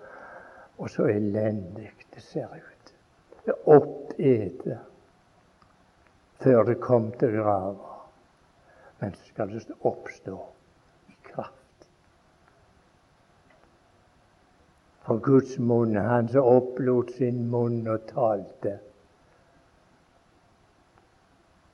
Og 0.78 0.90
så 0.90 1.08
elendig 1.10 1.90
det 2.14 2.22
ser 2.22 2.46
ut. 2.46 2.94
Det 3.44 3.54
er 3.54 3.68
oppete 3.74 4.78
før 6.38 6.64
det 6.64 6.80
kom 6.80 7.10
til 7.18 7.38
grava. 7.40 7.94
Men 9.00 9.14
så 9.14 9.26
skal 9.26 9.52
det 9.52 9.78
oppstå 9.80 10.38
i 11.08 11.16
kraft. 11.22 11.88
For 15.06 15.18
Guds 15.22 15.58
munn, 15.58 15.96
han 15.96 16.28
som 16.28 16.46
opplot 16.46 17.14
sin 17.18 17.46
munn 17.50 17.86
og 17.88 18.06
talte 18.10 18.78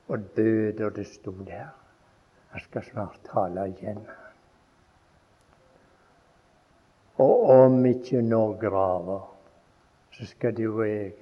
og 0.08 0.18
døde, 0.36 0.86
og 0.86 0.96
det 0.96 1.06
sto 1.06 1.32
der. 1.46 1.70
Han 2.50 2.60
skal 2.60 2.82
snart 2.82 3.20
tale 3.32 3.68
igjen. 3.68 4.02
Og 7.18 7.50
om 7.50 7.86
ikke 7.86 8.22
nå 8.22 8.42
graver, 8.60 9.24
så 10.12 10.26
skal 10.26 10.56
du 10.56 10.66
og 10.68 10.88
jeg 10.88 11.12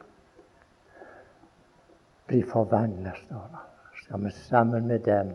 bli 2.27 2.43
forvandla, 2.43 3.15
står 3.25 3.49
det. 3.53 3.65
Skal 4.03 4.25
vi 4.25 4.31
sammen 4.31 4.87
med 4.87 4.99
dem 4.99 5.33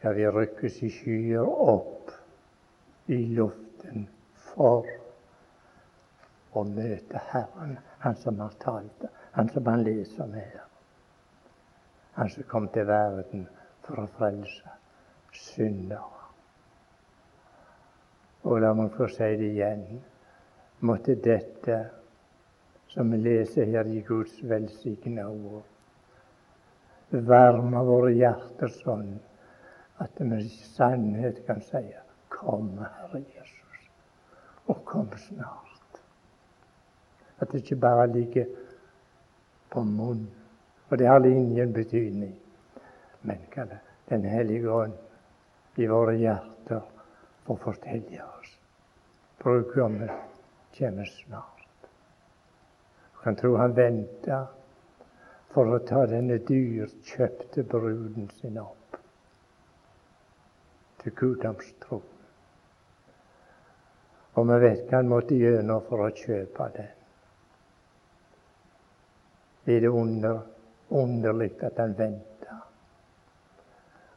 skal 0.00 0.14
vi 0.16 0.28
rykkes 0.32 0.78
i 0.82 0.88
skyer 0.88 1.44
opp 1.44 2.08
i 3.12 3.18
luften 3.36 4.06
for 4.48 4.88
å 6.56 6.62
møte 6.64 7.20
Herren, 7.30 7.76
Han 8.00 8.16
som 8.16 8.40
har 8.40 8.54
talt, 8.62 9.04
Han 9.36 9.48
som 9.52 9.66
han 9.66 9.84
leser 9.84 10.24
om 10.24 10.32
her. 10.32 10.69
Han 12.20 12.28
som 12.28 12.42
kom 12.42 12.66
til 12.68 12.84
verden 12.84 13.46
for 13.80 14.02
å 14.02 14.10
frelse 14.12 14.72
syndere. 15.32 16.26
Og 18.44 18.58
la 18.60 18.74
meg 18.76 18.90
få 18.92 19.06
si 19.08 19.28
det 19.40 19.46
igjen. 19.54 19.86
Måtte 20.84 21.14
dette, 21.16 21.78
som 22.92 23.08
vi 23.08 23.22
leser 23.22 23.70
her 23.72 23.88
i 23.88 24.02
Guds 24.04 24.34
velsigna 24.50 25.24
ord, 25.30 25.64
varme 27.32 27.80
våre 27.88 28.10
hjerter 28.12 28.68
sånn 28.74 29.14
at 30.04 30.20
vi 30.20 30.42
i 30.44 30.50
sannhet 30.74 31.40
kan 31.46 31.64
si 31.64 31.80
Kom, 32.36 32.68
Herre 32.80 33.22
Jesus, 33.22 33.80
og 34.68 34.84
kom 34.88 35.08
snart. 35.24 36.02
At 37.40 37.48
det 37.48 37.62
ikke 37.64 37.80
bare 37.80 38.06
ligger 38.12 38.52
på 39.72 39.86
munnen 39.88 40.39
og 40.90 40.98
det 40.98 41.06
har 41.06 41.26
ingen 41.26 41.72
betydning. 41.72 42.34
Men 43.22 43.38
kan 43.50 43.70
Den 44.10 44.24
hellige 44.24 44.70
ånd 44.70 44.92
i 45.76 45.86
våre 45.86 46.16
hjerter 46.18 46.82
få 47.46 47.56
fortelle 47.56 48.24
oss 48.24 48.56
brudgommen 49.42 50.10
kommer 50.78 51.04
snart. 51.04 51.66
Du 53.12 53.18
kan 53.22 53.36
tro 53.36 53.56
han 53.56 53.74
venter 53.74 54.46
for 55.52 55.74
å 55.74 55.80
ta 55.84 56.04
denne 56.08 56.38
dyrkjøpte 56.46 57.64
bruden 57.68 58.28
sin 58.40 58.58
opp 58.60 58.98
til 61.00 61.16
guddomstro. 61.16 62.00
Og 64.36 64.48
vi 64.52 64.58
vet 64.62 64.86
hva 64.88 65.00
han 65.00 65.10
måtte 65.10 65.40
gjennom 65.40 65.82
for 65.88 66.04
å 66.04 66.12
kjøpe 66.14 66.68
den. 66.76 66.92
Er 69.70 69.80
det 69.84 69.90
under, 69.92 70.40
underlig 70.90 71.52
at 71.62 71.78
han 71.78 71.94
venta? 71.98 72.56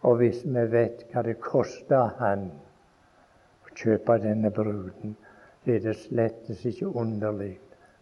Og 0.04 0.18
hvis 0.20 0.44
vi 0.46 0.66
vet 0.72 1.06
hva 1.12 1.24
det 1.24 1.38
kosta 1.44 2.06
han 2.20 2.50
å 3.64 3.76
kjøpe 3.76 4.18
denne 4.24 4.52
bruden, 4.52 5.16
er 5.66 5.80
det 5.80 5.96
slettes 6.02 6.66
ikke 6.68 6.92
underlig 7.00 7.54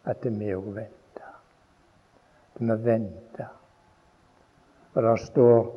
at 0.10 0.26
vi 0.26 0.50
òg 0.56 0.72
venter. 0.74 1.36
Vi 2.58 2.78
venter. 2.86 3.54
Og 4.96 5.04
det 5.04 5.20
står 5.28 5.70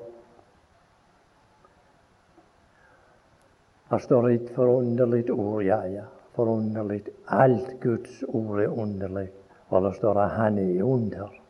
Det 3.94 4.00
står 4.02 4.28
et 4.30 4.48
forunderlig 4.56 5.28
ord, 5.30 5.60
ja, 5.62 5.76
ja. 5.86 6.04
Forunderlig. 6.34 7.04
Alt 7.30 7.76
Guds 7.82 8.24
ord 8.26 8.58
er 8.58 8.72
underlig. 8.72 9.28
Og 9.68 9.84
det 9.84 9.92
står 10.00 10.18
at 10.18 10.30
Han 10.30 10.58
er 10.58 10.82
under. 10.82 11.43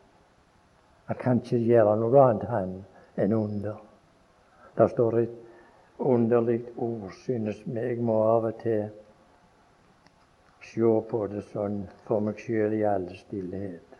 Han 1.07 1.17
kan 1.21 1.41
ikke 1.41 1.61
gjøre 1.61 1.95
noe 2.01 2.21
annet, 2.21 2.45
han, 2.49 2.77
enn 3.21 3.33
under. 3.37 3.81
Der 4.77 4.87
står 4.91 5.19
et 5.21 5.35
underlig 5.99 6.61
ord, 6.75 7.11
synes 7.23 7.61
meg, 7.65 8.01
må 8.01 8.17
av 8.27 8.49
og 8.49 8.61
til 8.63 8.87
se 10.65 10.93
på 11.09 11.19
det 11.31 11.43
sånn 11.51 11.83
for 12.07 12.23
meg 12.25 12.39
sjøl 12.41 12.73
i 12.73 12.81
all 12.89 13.05
stillhet. 13.15 13.91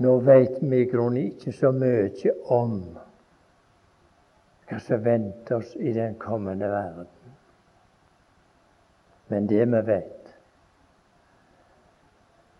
Nå 0.00 0.14
veit 0.24 0.62
vi 0.62 0.78
i 0.80 0.88
grunnen 0.88 1.26
ikke 1.26 1.52
så 1.52 1.74
mye 1.76 2.32
om 2.56 2.78
hva 4.70 4.78
som 4.80 5.02
venter 5.04 5.58
oss 5.58 5.74
i 5.76 5.92
den 5.92 6.14
kommende 6.22 6.70
verden. 6.70 7.10
Men 9.28 9.50
det 9.50 9.66
vi 9.66 9.82
vet, 9.90 10.19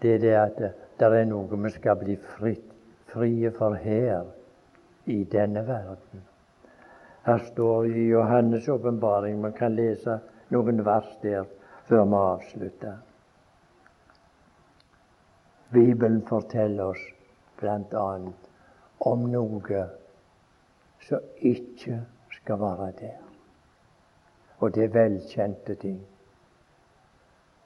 det 0.02 0.14
er 0.14 0.18
det 0.18 0.34
at 0.34 0.58
det 1.00 1.12
er 1.20 1.24
noe 1.28 1.62
vi 1.64 1.70
skal 1.70 1.96
bli 2.00 2.16
fritt, 2.16 2.66
frie 3.10 3.50
for 3.50 3.74
her 3.74 4.28
i 5.06 5.24
denne 5.24 5.66
verden. 5.66 6.22
Her 7.26 7.38
står 7.38 7.84
i 7.84 8.10
Johannes' 8.12 8.68
åpenbaring 8.70 9.40
Man 9.40 9.52
kan 9.52 9.74
lese 9.74 10.20
noen 10.50 10.84
vers 10.84 11.16
der 11.22 11.44
før 11.88 12.04
vi 12.04 12.14
avslutter. 12.16 12.96
Bibelen 15.72 16.22
forteller 16.26 16.84
oss 16.84 17.02
bl.a. 17.60 18.06
om 19.00 19.26
noe 19.30 19.82
som 21.00 21.28
ikke 21.36 22.00
skal 22.40 22.60
være 22.60 22.92
der. 23.00 23.18
Og 24.58 24.74
det 24.74 24.84
er 24.84 24.94
velkjente 24.94 25.74
ting. 25.74 26.00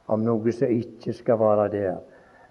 Om 0.06 0.20
noe 0.26 0.52
som 0.52 0.68
ikke 0.68 1.12
skal 1.12 1.38
være 1.40 1.68
der. 1.72 1.96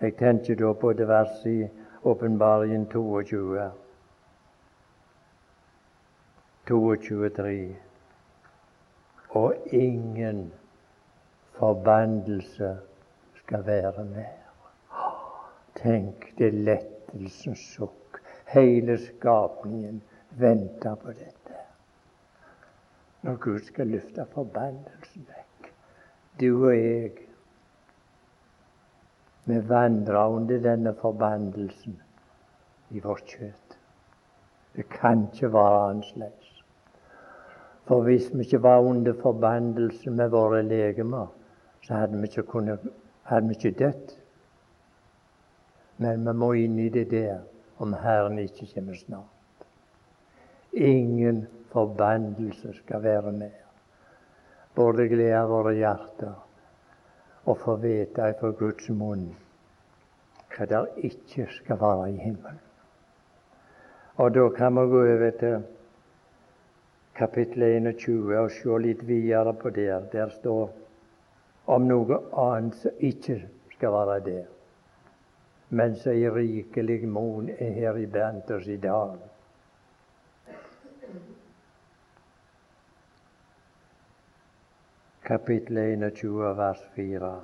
Jeg 0.04 0.18
tenker 0.20 0.56
da 0.60 0.74
på 0.76 0.89
det 0.93 1.06
verset 1.08 1.45
i 1.47 1.68
Åpenbaringen 2.04 2.86
22. 2.91 3.70
22.3. 6.68 7.76
Og 9.30 9.56
ingen 9.66 10.54
forbandelse 11.56 12.78
skal 13.36 13.66
være 13.66 14.06
mer. 14.06 14.43
Tenk 15.80 16.34
det 16.38 16.51
lettelsens 16.54 17.64
sukk. 17.72 18.20
Hele 18.51 18.97
skapningen 18.99 20.01
venter 20.30 20.95
på 20.95 21.16
dette. 21.16 21.60
Når 23.22 23.36
Gud 23.36 23.60
skal 23.60 23.88
løfte 23.88 24.28
forbannelsen 24.36 25.30
vekk. 25.32 25.72
Du 26.41 26.66
og 26.66 26.76
jeg, 26.76 27.12
vi 29.46 29.60
vandrer 29.60 30.30
under 30.30 30.60
denne 30.60 30.94
forbannelsen 30.96 31.98
i 32.89 33.02
vårt 33.04 33.28
kjøtt. 33.28 33.78
Det 34.76 34.86
kan 34.89 35.28
ikke 35.34 35.52
være 35.54 35.82
annerledes. 35.89 36.50
For 37.84 38.06
hvis 38.08 38.30
vi 38.34 38.46
ikke 38.46 38.62
var 38.64 38.80
under 38.80 39.14
forbannelse 39.22 40.12
med 40.12 40.30
våre 40.30 40.62
legemer, 40.64 41.28
så 41.84 41.94
hadde 41.94 42.18
vi 42.18 42.30
ikke, 42.32 42.44
kunnet, 42.44 42.80
hadde 43.24 43.48
vi 43.48 43.58
ikke 43.58 43.80
dødd. 43.84 44.16
Men 45.98 46.24
vi 46.28 46.34
må 46.34 46.54
inn 46.58 46.80
i 46.80 46.89
det 46.89 47.10
der 47.12 47.44
om 47.84 47.94
Herren 47.94 48.39
ikke 48.39 48.70
kommer 48.74 48.96
snart. 48.96 49.68
Ingen 50.74 51.48
forbannelse 51.74 52.74
skal 52.80 53.04
være 53.04 53.32
mer. 53.32 53.60
Både 54.76 55.08
glede 55.12 55.44
våre 55.52 55.76
hjerter 55.76 56.34
og 57.46 57.58
få 57.58 57.76
vite 57.76 58.34
fra 58.39 58.52
Guds 58.60 58.89
munn 58.89 59.32
hva 60.54 60.66
der 60.70 60.86
ikke 60.98 61.48
skal 61.50 61.80
være 61.82 62.12
i 62.14 62.18
himmelen. 62.18 62.60
Og 64.22 64.34
da 64.36 64.50
kan 64.54 64.76
vi 64.76 64.82
gå 64.89 65.00
over 65.16 65.32
til 65.39 65.64
kapittel 67.16 67.64
21 67.64 68.38
og 68.39 68.52
se 68.52 68.78
litt 68.86 69.02
videre 69.08 69.54
på 69.54 69.70
det. 69.70 70.12
Der 70.12 70.30
står 70.30 70.70
om 71.66 71.88
noe 71.89 72.20
annet 72.38 72.78
som 72.82 73.00
ikke 73.00 73.39
skal 73.74 73.91
være 73.96 74.20
der, 74.26 74.46
men 75.70 75.96
som 75.96 76.14
i 76.14 76.30
rikelig 76.30 77.08
mon 77.10 77.50
er 77.58 77.74
her 77.74 77.98
iblant 77.98 78.52
oss 78.52 78.68
i 78.68 78.78
dag. 78.78 79.18
Kapittel 85.24 85.78
21, 85.78 86.58
vers 86.58 86.80
4. 86.96 87.42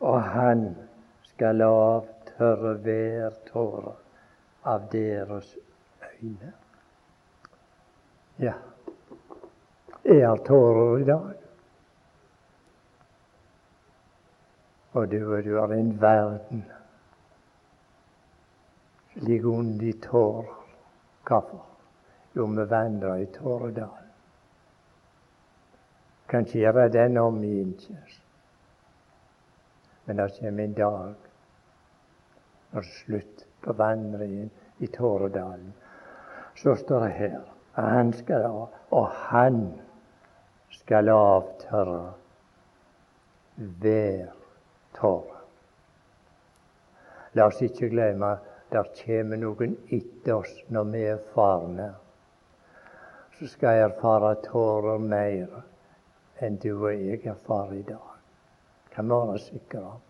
Og 0.00 0.22
han 0.22 0.76
skal 1.22 1.62
avtørre 1.66 2.74
hver 2.84 3.34
tåre 3.48 3.94
av 4.64 4.86
deres 4.92 5.56
øyne. 6.22 6.52
Ja, 8.38 8.54
jeg 10.04 10.28
har 10.28 10.36
tårer 10.46 10.98
i 10.98 11.04
dag. 11.04 11.34
Og 14.94 15.10
du, 15.10 15.18
og 15.34 15.44
du 15.44 15.56
har 15.58 15.74
en 15.74 15.92
verden 16.00 16.64
ligger 19.14 19.58
under 19.58 19.92
tårer. 20.02 20.54
Hvorfor? 21.26 21.66
Jo, 22.36 22.44
vi 22.46 22.70
vandrer 22.70 23.14
i 23.14 23.26
Tåredalen. 23.26 24.03
Kan 26.28 26.46
ikke 26.46 26.58
gjøre 26.58 26.88
den 26.88 27.18
om 27.20 27.42
igjen. 27.44 27.74
Men 30.04 30.16
det 30.16 30.30
kommer 30.38 30.64
en 30.64 30.74
dag 30.74 31.14
når 32.72 32.80
det 32.80 32.90
slutt 32.90 33.46
på 33.62 33.72
vandringen 33.72 34.50
i 34.78 34.86
Tåredalen. 34.86 35.72
Så 36.56 36.74
står 36.76 37.00
det 37.00 37.12
her 37.18 37.40
han 37.74 38.12
skal, 38.12 38.44
og 38.90 39.06
han 39.08 39.72
skal 40.70 41.08
avtørre 41.08 42.12
hver 43.56 44.28
tåre. 44.94 45.40
La 47.34 47.48
oss 47.50 47.62
ikke 47.66 47.90
glemme 47.90 48.36
der 48.70 48.86
kommer 48.98 49.38
noen 49.38 49.74
etter 49.90 50.36
oss 50.38 50.54
når 50.74 50.90
vi 50.92 51.04
er 51.10 51.22
farne. 51.34 51.88
Så 53.38 53.50
skal 53.50 53.78
jeg 53.78 53.88
erfare 53.88 54.34
tårer 54.46 55.02
mer 55.02 55.62
enn 56.40 56.58
du 56.62 56.72
og 56.74 56.92
jeg 56.92 57.26
erfarer 57.30 57.78
i 57.78 57.86
dag. 57.88 58.12
Kan 58.94 59.10
være 59.10 59.38
sikre 59.38 59.82
om. 59.94 60.04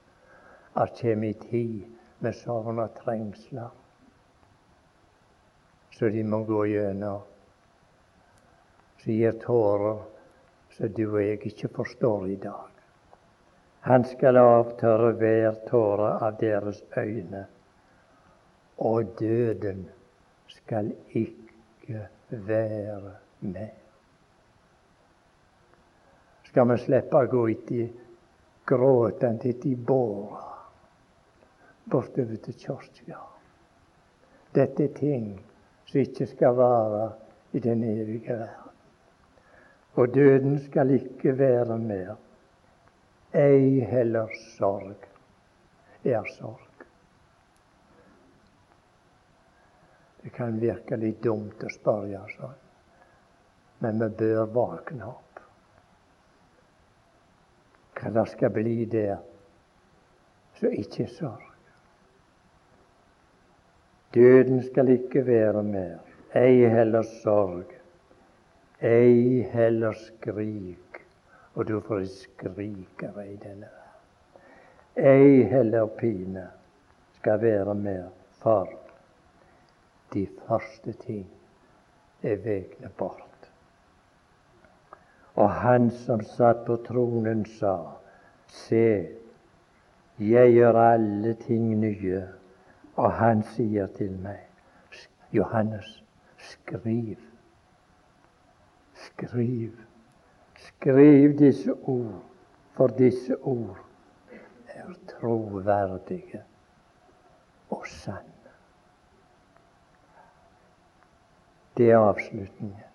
Det 0.74 0.90
kommer 1.00 1.28
ei 1.28 1.34
tid 1.48 1.84
med 2.20 2.32
sorg 2.34 2.78
og 2.78 2.94
trengsler 3.04 3.72
så 5.98 6.08
de 6.08 6.24
må 6.24 6.42
gå 6.44 6.64
gjennom 6.66 7.22
som 9.02 9.12
gir 9.12 9.36
tårer 9.42 10.00
som 10.74 10.94
du 10.96 11.04
og 11.06 11.20
jeg 11.22 11.38
ikke 11.50 11.68
forstår 11.76 12.26
i 12.32 12.38
dag. 12.42 12.70
Han 13.84 14.06
skal 14.08 14.40
avtørre 14.40 15.12
hver 15.20 15.60
tåre 15.68 16.14
av 16.24 16.38
deres 16.40 16.80
øyne, 16.96 17.44
og 18.80 19.12
døden 19.20 19.84
skal 20.48 20.90
ikke 21.12 22.08
være 22.30 23.14
med. 23.40 23.83
Skal 26.54 26.68
vi 26.70 26.76
slippe 26.78 27.18
å 27.18 27.26
gå 27.26 27.44
etter 27.50 27.88
gråtende 28.70 29.50
etter 29.50 29.74
båra 29.74 30.44
bortover 31.90 32.38
til 32.44 32.54
kirka? 32.54 33.18
Dette 34.54 34.86
er 34.86 34.92
ting 34.94 35.32
som 35.90 35.98
ikke 36.04 36.28
skal 36.30 36.54
være 36.54 37.08
i 37.58 37.62
den 37.64 37.82
evige 37.82 38.38
verden 38.38 38.64
og 39.94 40.14
døden 40.14 40.58
skal 40.58 40.90
ikke 40.90 41.38
være 41.38 41.78
mer. 41.78 42.14
ei 43.34 43.80
heller 43.90 44.30
sorg 44.58 45.06
er 46.06 46.28
sorg. 46.36 46.84
Det 50.22 50.30
kan 50.32 50.60
virke 50.60 50.96
litt 50.96 51.18
dumt 51.22 51.64
å 51.66 51.70
spørre 51.70 52.22
sånn, 52.36 52.60
men 53.82 53.98
vi 53.98 54.08
bør 54.22 54.46
våkne 54.54 55.08
opp. 55.10 55.23
Hva 57.94 58.10
det 58.10 58.26
skal 58.28 58.50
bli 58.50 58.84
der 58.90 59.16
så 60.58 60.70
ikke 60.70 61.06
sorg. 61.10 61.50
Døden 64.14 64.62
skal 64.62 64.88
ikke 64.88 65.26
være 65.26 65.62
mer, 65.62 65.98
ei 66.38 66.68
heller 66.70 67.02
sorg, 67.22 67.72
ei 68.82 69.42
heller 69.50 69.92
skrik. 69.98 70.78
Og 71.54 71.68
du 71.68 71.80
får 71.80 72.04
skrikere 72.10 73.28
i 73.30 73.36
denne 73.36 73.68
verden. 73.70 73.84
Ei 74.96 75.42
heller 75.50 75.86
pine 75.86 76.48
skal 77.18 77.40
være 77.42 77.74
mer, 77.74 78.08
for 78.42 78.70
de 80.14 80.26
første 80.46 80.92
ting 80.92 81.26
er 82.22 82.36
vegne 82.36 82.90
bort. 82.98 83.33
Og 85.34 85.50
han 85.50 85.90
som 85.90 86.20
satt 86.22 86.64
på 86.66 86.76
tronen, 86.86 87.44
sa, 87.58 87.76
Se, 88.46 89.08
jeg 90.18 90.52
gjør 90.54 90.76
alle 90.78 91.34
ting 91.34 91.72
nye. 91.80 92.22
Og 92.94 93.12
han 93.18 93.42
sier 93.56 93.88
til 93.96 94.12
meg, 94.22 94.44
Johannes, 95.34 95.88
skriv. 96.38 97.18
Skriv. 98.94 99.72
Skriv 100.68 101.34
disse 101.38 101.74
ord, 101.74 102.22
for 102.76 102.94
disse 102.94 103.36
ord 103.42 103.80
er 104.68 104.94
troverdige 105.10 106.44
og 107.74 107.82
sanne. 107.86 108.30
Det 111.76 111.90
er 111.90 111.98
avslutningen. 111.98 112.86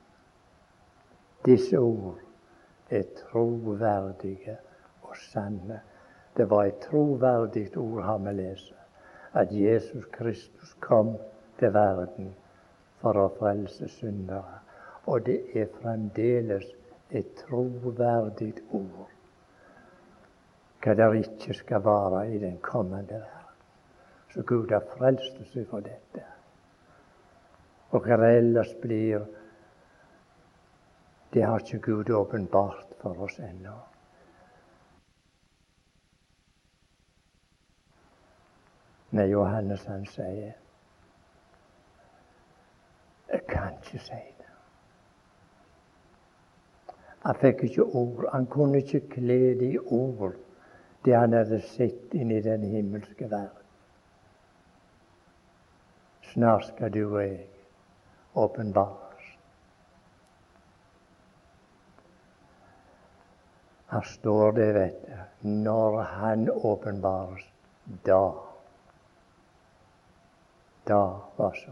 Disse 1.46 1.78
ord 1.78 2.29
er 2.90 3.04
troverdige 3.18 4.58
og 5.02 5.18
sanne. 5.18 5.82
Det 6.38 6.50
var 6.50 6.64
et 6.66 6.82
troverdig 6.90 7.78
ord, 7.78 8.04
har 8.04 8.18
vi 8.18 8.36
lest 8.42 8.74
at 9.34 9.52
Jesus 9.52 10.06
Kristus 10.12 10.74
kom 10.80 11.18
til 11.60 11.74
verden 11.74 12.34
for 13.02 13.18
å 13.20 13.30
frelse 13.38 13.88
syndere. 14.00 14.60
Og 15.06 15.26
det 15.26 15.40
er 15.58 15.70
fremdeles 15.82 16.66
et 17.10 17.30
troverdig 17.46 18.54
ord 18.72 19.10
hva 20.80 20.94
det 20.96 21.08
ikke 21.20 21.54
skal 21.58 21.84
være 21.84 22.22
i 22.32 22.38
den 22.40 22.58
kommende 22.64 23.18
verden. 23.20 23.56
Så 24.32 24.44
Gud 24.48 24.72
har 24.72 24.86
frelst 24.96 25.40
oss 25.42 25.58
fra 25.68 25.82
dette. 25.84 26.24
Og 27.92 28.06
hva 28.06 28.16
det 28.22 28.30
ellers 28.38 28.72
blir, 28.82 29.26
det 31.34 31.44
har 31.46 31.60
ikke 31.60 31.80
Gud 31.80 32.10
åpenbart 32.10 32.94
for 33.02 33.24
oss 33.24 33.40
ennå. 33.40 33.76
Nei, 39.12 39.26
Johannes 39.26 39.86
han 39.90 40.06
sier 40.06 40.54
Jeg 43.30 43.42
kan 43.50 43.74
ikke 43.78 44.02
si 44.02 44.20
det. 44.38 44.50
Han 47.26 47.36
fikk 47.42 47.64
ikke 47.64 47.84
ord. 47.84 48.30
Han 48.34 48.46
kunne 48.46 48.82
ikke 48.82 49.02
kle 49.10 49.40
det 49.60 49.74
i 49.74 49.78
ord, 49.78 50.34
det 51.06 51.18
han 51.18 51.34
hadde 51.34 51.62
sett 51.62 52.14
inn 52.14 52.32
i 52.32 52.42
den 52.42 52.64
himmelske 52.64 53.30
verden. 53.30 53.66
Snart 56.34 56.66
skal 56.66 56.94
du 56.94 57.04
og 57.06 57.22
jeg 57.22 57.46
åpenbares. 58.36 59.09
Her 63.90 64.02
står 64.06 64.52
det, 64.52 64.74
vet 64.74 65.02
du, 65.08 65.50
når 65.50 66.02
Han 66.02 66.50
åpenbares, 66.50 67.46
da 68.06 68.22
da 70.90 71.22
var 71.36 71.54
så. 71.54 71.72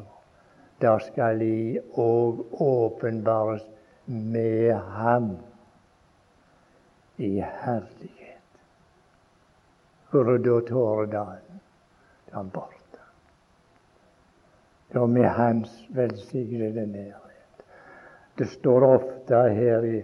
Da 0.80 1.00
skal 1.00 1.40
de 1.40 1.80
òg 1.98 2.44
åpenbares 2.62 3.66
med 4.06 4.74
ham 4.74 5.32
i 7.18 7.32
herlighet. 7.42 8.62
Er 10.14 10.38
da 10.46 10.60
tåredalen? 10.70 11.62
Den 12.32 12.50
borte. 12.54 13.02
Da 14.94 15.06
med 15.06 15.30
hans 15.40 15.74
velsignede 15.90 16.86
nærhet. 16.86 17.66
Det 18.38 18.50
står 18.54 18.86
ofte 18.94 19.42
her 19.50 19.84
i, 19.84 20.04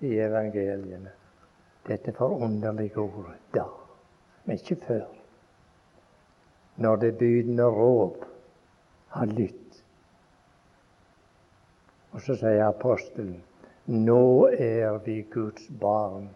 i 0.00 0.18
evangeliene 0.18 1.17
dette 1.88 2.12
forunderlige 2.12 2.98
ordet 3.00 3.38
'da', 3.54 3.70
men 4.44 4.58
ikke 4.58 4.76
før 4.86 5.06
når 6.78 6.96
det 6.96 7.18
bydende 7.18 7.64
råp 7.64 8.24
har 9.08 9.26
lytt. 9.26 9.84
Og 12.12 12.20
så 12.20 12.36
sier 12.38 12.64
apostelen 12.68 13.40
nå 13.88 14.46
er 14.52 14.98
vi 15.04 15.22
Guds 15.32 15.70
barn, 15.80 16.28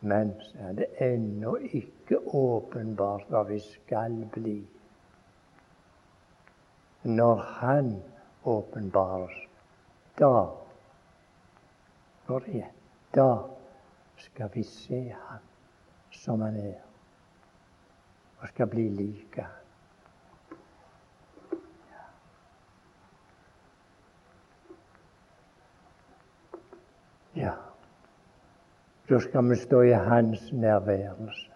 men 0.00 0.32
er 0.58 0.72
det 0.72 0.88
ennå 1.00 1.54
ikke 1.70 2.18
åpenbart 2.34 3.30
hva 3.30 3.44
vi 3.48 3.60
skal 3.62 4.16
bli. 4.34 4.58
Når 7.04 7.36
Han 7.60 7.92
åpenbares, 8.44 9.36
da 10.18 10.32
går 12.26 12.38
det 12.44 12.54
igjen. 12.54 12.74
Da 13.14 13.28
skal 14.16 14.50
vi 14.54 14.62
se 14.62 15.14
Han 15.28 15.38
som 16.10 16.40
Han 16.40 16.56
er 16.56 16.80
og 18.44 18.48
skal 18.48 18.66
bli 18.66 18.88
like. 18.88 19.46
Ja, 27.36 27.52
da 29.08 29.20
skal 29.20 29.48
vi 29.48 29.56
stå 29.56 29.80
i 29.80 29.92
Hans 29.92 30.52
nærværelse. 30.52 31.50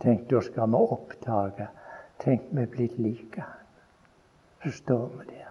Tenk, 0.00 0.30
da 0.30 0.40
skal 0.40 0.70
vi 0.70 0.74
oppdage 0.74 1.68
Tenk, 2.22 2.46
vi 2.52 2.62
er 2.62 2.70
blitt 2.70 2.98
like 2.98 3.40
Han. 3.40 3.66
Så 4.62 4.70
står 4.78 5.06
vi 5.06 5.24
der. 5.34 5.45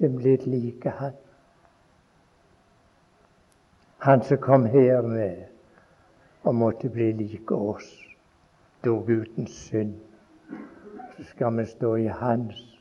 Er 0.00 0.08
blitt 0.08 0.46
like 0.46 0.90
Han. 0.90 1.12
Han 3.98 4.22
som 4.22 4.38
kom 4.38 4.64
her 4.64 5.02
med 5.02 5.44
og 6.42 6.54
måtte 6.54 6.88
bli 6.90 7.12
like 7.12 7.54
oss, 7.54 7.86
dog 8.84 9.10
uten 9.10 9.46
synd. 9.46 9.94
Så 11.16 11.24
skal 11.24 11.56
vi 11.56 11.66
stå 11.66 11.94
i 11.96 12.06
Hans 12.06 12.80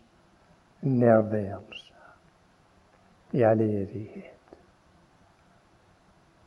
nærværelse 0.82 1.94
i 3.32 3.42
all 3.42 3.62
evighet 3.62 4.58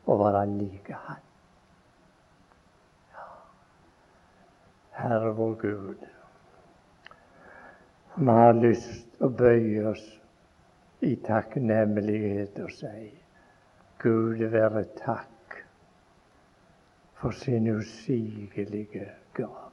og 0.07 0.19
være 0.19 0.47
like 0.59 0.93
Han. 0.93 1.23
Herre 4.91 5.35
vår 5.35 5.55
Gud, 5.55 6.05
vi 8.17 8.31
har 8.31 8.53
lyst 8.53 9.23
å 9.23 9.29
bøye 9.29 9.87
oss 9.91 10.05
i 11.05 11.17
takknemlighet 11.27 12.59
og 12.65 12.71
si 12.73 13.11
Gud 14.03 14.41
være 14.53 14.85
takk 14.99 15.59
for 17.21 17.31
sin 17.31 17.69
usigelige 17.77 19.07
gave. 19.35 19.71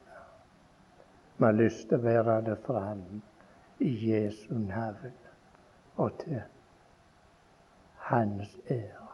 Vi 1.37 1.45
har 1.45 1.51
lyst 1.57 1.87
til 1.89 1.97
å 1.97 2.05
være 2.05 2.37
det 2.45 2.57
fram 2.65 3.03
i 3.79 3.91
Jesu 4.11 4.53
navn 4.59 5.15
og 5.95 6.19
til 6.19 6.41
Hans 8.11 8.55
ære. 8.69 9.09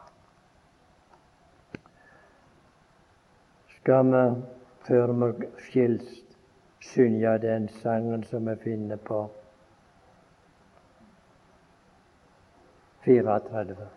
Skal 3.78 4.12
vi, 4.12 4.24
før 4.88 5.14
vi 5.22 5.50
skils, 5.70 6.14
synge 6.82 7.38
den 7.42 7.70
sangen 7.82 8.24
som 8.24 8.46
vi 8.50 8.56
finner 8.64 8.98
på 8.98 9.24
फिर 13.08 13.24
रात 13.24 13.48
रात 13.52 13.68
भर। 13.68 13.97